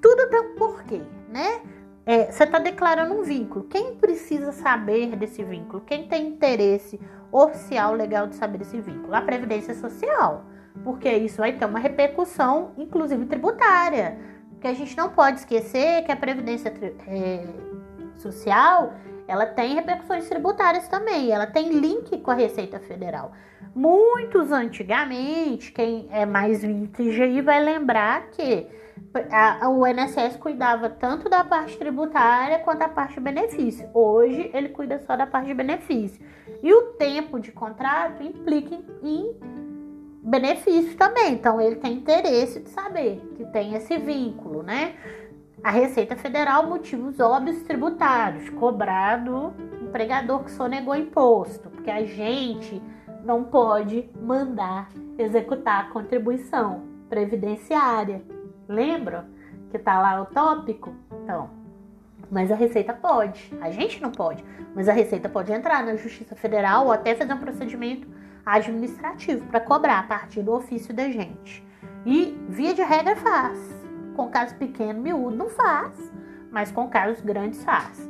[0.00, 1.60] Tudo tem um porquê, né?
[2.06, 3.64] É, você está declarando um vínculo.
[3.64, 5.82] Quem precisa saber desse vínculo?
[5.84, 7.00] Quem tem interesse
[7.32, 9.12] oficial legal de saber desse vínculo?
[9.12, 10.44] A Previdência Social.
[10.84, 14.16] Porque isso vai ter uma repercussão, inclusive tributária.
[14.50, 16.72] Porque a gente não pode esquecer que a Previdência
[17.08, 17.44] é,
[18.14, 18.94] Social
[19.28, 23.32] ela tem repercussões tributárias também, ela tem link com a Receita Federal.
[23.74, 28.68] Muitos antigamente, quem é mais vintage aí vai lembrar que
[29.30, 33.88] a, o INSS cuidava tanto da parte tributária quanto da parte de benefício.
[33.94, 36.24] Hoje ele cuida só da parte de benefício.
[36.62, 39.36] E o tempo de contrato implica em, em
[40.22, 41.34] benefício também.
[41.34, 44.94] Então ele tem interesse de saber que tem esse vínculo, né?
[45.62, 52.82] A Receita Federal motivos óbvios tributários, cobrado empregador que sonegou imposto, porque a gente
[53.24, 58.22] não pode mandar executar a contribuição previdenciária.
[58.68, 59.26] Lembra
[59.70, 60.94] que tá lá o tópico?
[61.22, 61.50] Então,
[62.30, 64.44] mas a Receita pode, a gente não pode,
[64.74, 68.08] mas a Receita pode entrar na Justiça Federal ou até fazer um procedimento
[68.44, 71.64] administrativo para cobrar a partir do ofício da gente.
[72.04, 73.58] E via de regra faz.
[74.14, 75.92] Com caso pequeno, miúdo não faz,
[76.50, 78.08] mas com casos grandes faz.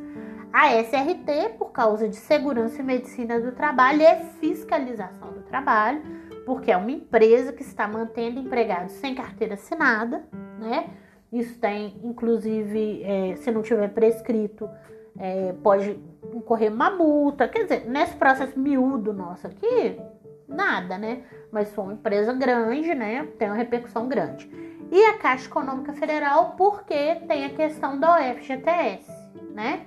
[0.53, 6.03] A SRT, por causa de segurança e medicina do trabalho, é fiscalização do trabalho,
[6.47, 10.25] porque é uma empresa que está mantendo empregados sem carteira assinada,
[10.61, 10.91] né?
[11.33, 14.71] Isso tem, inclusive, é, se não tiver prescrito,
[15.19, 15.99] é, pode
[16.33, 17.49] incorrer uma multa.
[17.49, 20.01] Quer dizer, nesse processo miúdo nosso aqui,
[20.49, 21.23] nada, né?
[21.51, 23.27] Mas foi uma empresa grande, né?
[23.37, 24.49] Tem uma repercussão grande.
[24.93, 29.11] E a Caixa Econômica Federal, porque tem a questão da FGTS,
[29.53, 29.85] né?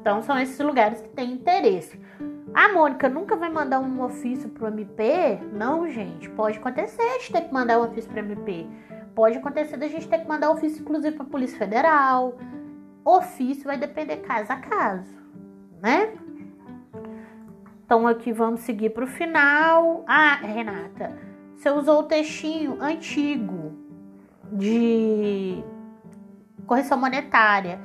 [0.00, 2.00] Então são esses lugares que têm interesse.
[2.54, 5.38] A Mônica nunca vai mandar um ofício para o MP?
[5.52, 6.28] Não, gente.
[6.30, 8.66] Pode acontecer a gente ter que mandar um ofício para o MP.
[9.14, 12.36] Pode acontecer da gente ter que mandar ofício, inclusive, para a Polícia Federal.
[13.04, 15.18] Ofício vai depender caso a caso,
[15.80, 16.12] né?
[17.84, 20.04] Então aqui vamos seguir para o final.
[20.06, 21.16] Ah, Renata,
[21.56, 23.72] você usou o textinho antigo
[24.52, 25.62] de
[26.66, 27.80] correção monetária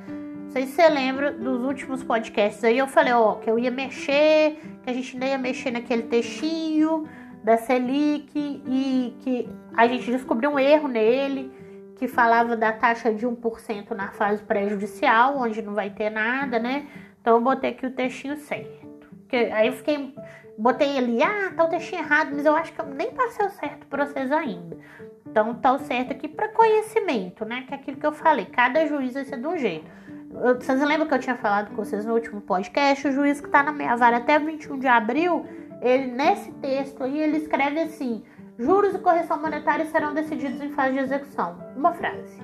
[0.56, 4.58] sei se você lembra dos últimos podcasts aí, eu falei, ó, que eu ia mexer,
[4.82, 7.06] que a gente ainda ia mexer naquele textinho
[7.44, 9.46] da Selic e que
[9.76, 11.52] a gente descobriu um erro nele,
[11.96, 16.86] que falava da taxa de 1% na fase prejudicial, onde não vai ter nada, né?
[17.20, 19.10] Então eu botei aqui o textinho certo.
[19.28, 20.14] Que, aí eu fiquei,
[20.56, 23.50] botei ali, ah, tá o textinho errado, mas eu acho que eu nem passei o
[23.50, 24.78] certo para vocês ainda.
[25.26, 27.64] Então tá o certo aqui para conhecimento, né?
[27.68, 30.05] Que é aquilo que eu falei, cada juiz vai ser de um jeito.
[30.30, 33.06] Vocês lembram que eu tinha falado com vocês no último podcast?
[33.08, 35.46] O juiz que está na minha vara até 21 de abril,
[35.80, 38.22] ele nesse texto aí, ele escreve assim:
[38.58, 41.58] juros e correção monetária serão decididos em fase de execução.
[41.76, 42.40] Uma frase.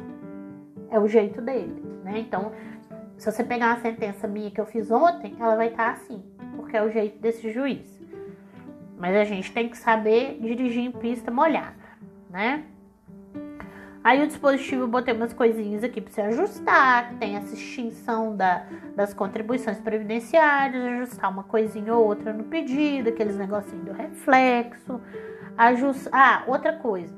[0.90, 2.18] É o jeito dele, né?
[2.18, 2.52] Então,
[3.16, 6.22] se você pegar uma sentença minha que eu fiz ontem, ela vai estar tá assim,
[6.56, 8.00] porque é o jeito desse juiz.
[8.98, 11.74] Mas a gente tem que saber dirigir em pista molhada,
[12.30, 12.64] né?
[14.04, 18.66] Aí o dispositivo eu botei umas coisinhas aqui para você ajustar, tem essa extinção da,
[18.96, 25.00] das contribuições previdenciárias, ajustar uma coisinha ou outra no pedido, aqueles negocinhos do reflexo.
[25.56, 26.08] Ajust...
[26.10, 27.14] Ah, outra coisa.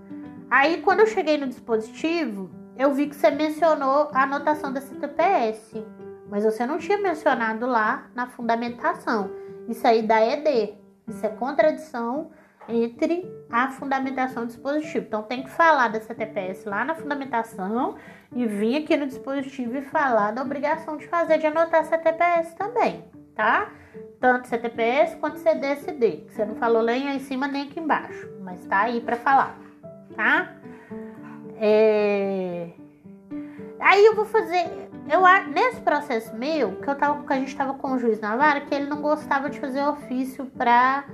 [0.51, 5.83] Aí quando eu cheguei no dispositivo, eu vi que você mencionou a anotação da CTPS,
[6.29, 9.31] mas você não tinha mencionado lá na fundamentação.
[9.69, 10.75] Isso aí dá ED.
[11.09, 12.31] Isso é contradição
[12.69, 15.07] entre a fundamentação do dispositivo.
[15.07, 17.97] Então tem que falar da CTPS lá na fundamentação
[18.35, 22.55] e vir aqui no dispositivo e falar da obrigação de fazer de anotar a CTPS
[22.55, 23.05] também,
[23.35, 23.71] tá?
[24.21, 28.29] Tanto CTPS quanto CDSD, que você não falou nem aí em cima nem aqui embaixo,
[28.41, 29.59] mas tá aí para falar,
[30.17, 30.57] tá?
[31.57, 32.71] É...
[33.79, 35.21] Aí eu vou fazer, eu
[35.53, 38.63] nesse processo meu, que eu tava, que a gente tava com o juiz na vara,
[38.63, 41.05] que ele não gostava de fazer ofício para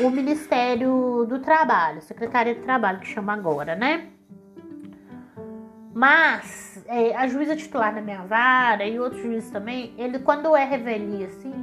[0.00, 4.08] o Ministério do Trabalho, Secretaria do Trabalho, que chama agora, né?
[5.94, 10.64] Mas é, a juíza titular da minha vara e outros juízes também, ele quando é
[10.64, 11.54] revelia assim,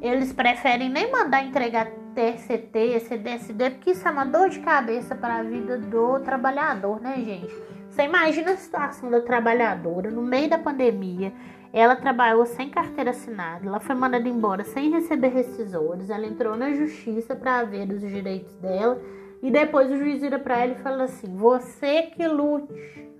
[0.00, 5.36] eles preferem nem mandar entregar TCT, CDSD, porque isso é uma dor de cabeça para
[5.36, 7.52] a vida do trabalhador, né, gente?
[7.88, 11.32] Você imagina a situação da trabalhadora no meio da pandemia,
[11.72, 16.72] ela trabalhou sem carteira assinada, ela foi mandada embora sem receber rescisores, ela entrou na
[16.72, 19.00] justiça para ver os direitos dela
[19.42, 23.10] e depois o juiz vira para ela e fala assim: "Você que lute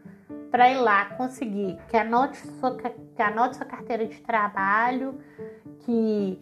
[0.50, 5.18] para ir lá conseguir que anote sua que anote sua carteira de trabalho,
[5.80, 6.38] que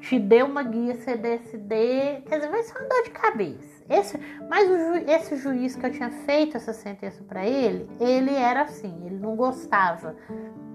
[0.00, 3.84] te dê uma guia CDSD, quer dizer, vai ser uma dor de cabeça.
[3.88, 8.62] Esse, mas ju, esse juiz que eu tinha feito essa sentença para ele, ele era
[8.62, 10.16] assim, ele não gostava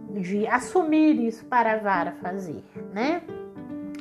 [0.09, 3.21] de assumir isso para a vara fazer, né?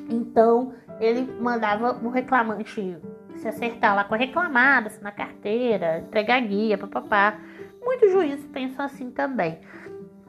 [0.09, 2.99] Então ele mandava o reclamante
[3.37, 7.39] se acertar lá com a reclamada, na carteira, entregar guia, papapá.
[7.83, 9.61] Muitos juízes pensam assim também.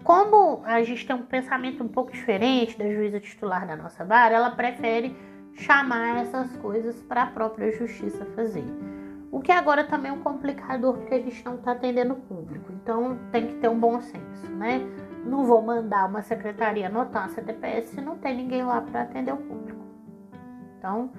[0.03, 4.35] Como a gente tem um pensamento um pouco diferente da juíza titular da nossa vara,
[4.35, 5.15] ela prefere
[5.53, 8.63] chamar essas coisas para a própria justiça fazer.
[9.31, 12.71] O que agora também é um complicador porque a gente não está atendendo o público.
[12.81, 14.81] Então tem que ter um bom senso, né?
[15.29, 19.31] Não vou mandar uma secretaria anotar uma CTPS se não tem ninguém lá para atender
[19.31, 19.79] o público.
[20.77, 21.11] Então,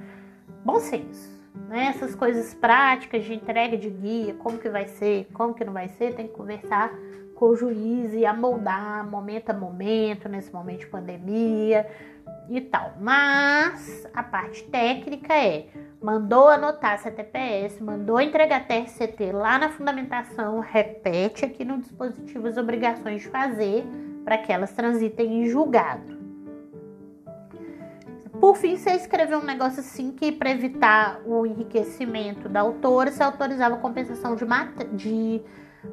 [0.65, 1.41] bom senso.
[1.69, 1.87] Né?
[1.87, 5.89] Essas coisas práticas de entrega de guia, como que vai ser, como que não vai
[5.89, 6.93] ser, tem que conversar
[7.37, 11.87] com o juiz e amoldar momento a momento, nesse momento de pandemia
[12.49, 12.95] e tal.
[13.01, 15.67] Mas a parte técnica é
[16.03, 23.23] mandou anotar CTPS, mandou entregar TRCT lá na fundamentação, repete aqui no dispositivo as obrigações
[23.23, 23.85] de fazer
[24.25, 26.19] para que elas transitem em julgado.
[28.41, 33.23] Por fim, você escreveu um negócio assim que para evitar o enriquecimento da autora, você
[33.23, 34.47] autorizava compensação de,
[34.97, 35.43] de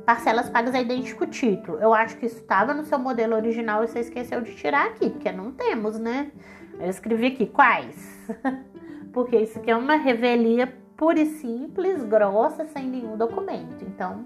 [0.06, 1.80] parcelas pagas a idêntico título.
[1.80, 5.10] Eu acho que isso estava no seu modelo original e você esqueceu de tirar aqui,
[5.10, 6.32] porque não temos, né?
[6.80, 8.28] Eu escrevi aqui quais.
[9.14, 13.84] porque isso aqui é uma revelia pura e simples, grossa, sem nenhum documento.
[13.84, 14.26] Então,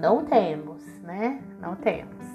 [0.00, 1.40] não temos, né?
[1.60, 2.26] Não temos.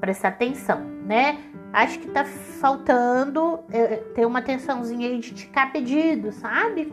[0.00, 1.38] Prestar atenção, né?
[1.72, 6.92] Acho que tá faltando é, ter uma atençãozinha aí de ticar pedido, sabe?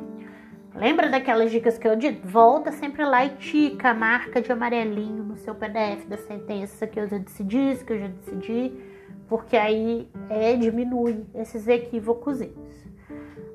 [0.75, 2.19] Lembra daquelas dicas que eu disse?
[2.23, 6.99] Volta sempre lá e tica a marca de amarelinho no seu PDF da sentença que
[6.99, 8.73] eu já decidi, que eu já decidi,
[9.29, 12.41] porque aí é, diminui esses equívocos.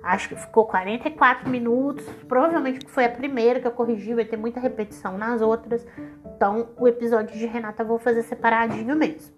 [0.03, 2.07] Acho que ficou 44 minutos.
[2.27, 5.87] Provavelmente foi a primeira que eu corrigi, vai ter muita repetição nas outras.
[6.25, 9.35] Então, o episódio de Renata eu vou fazer separadinho mesmo.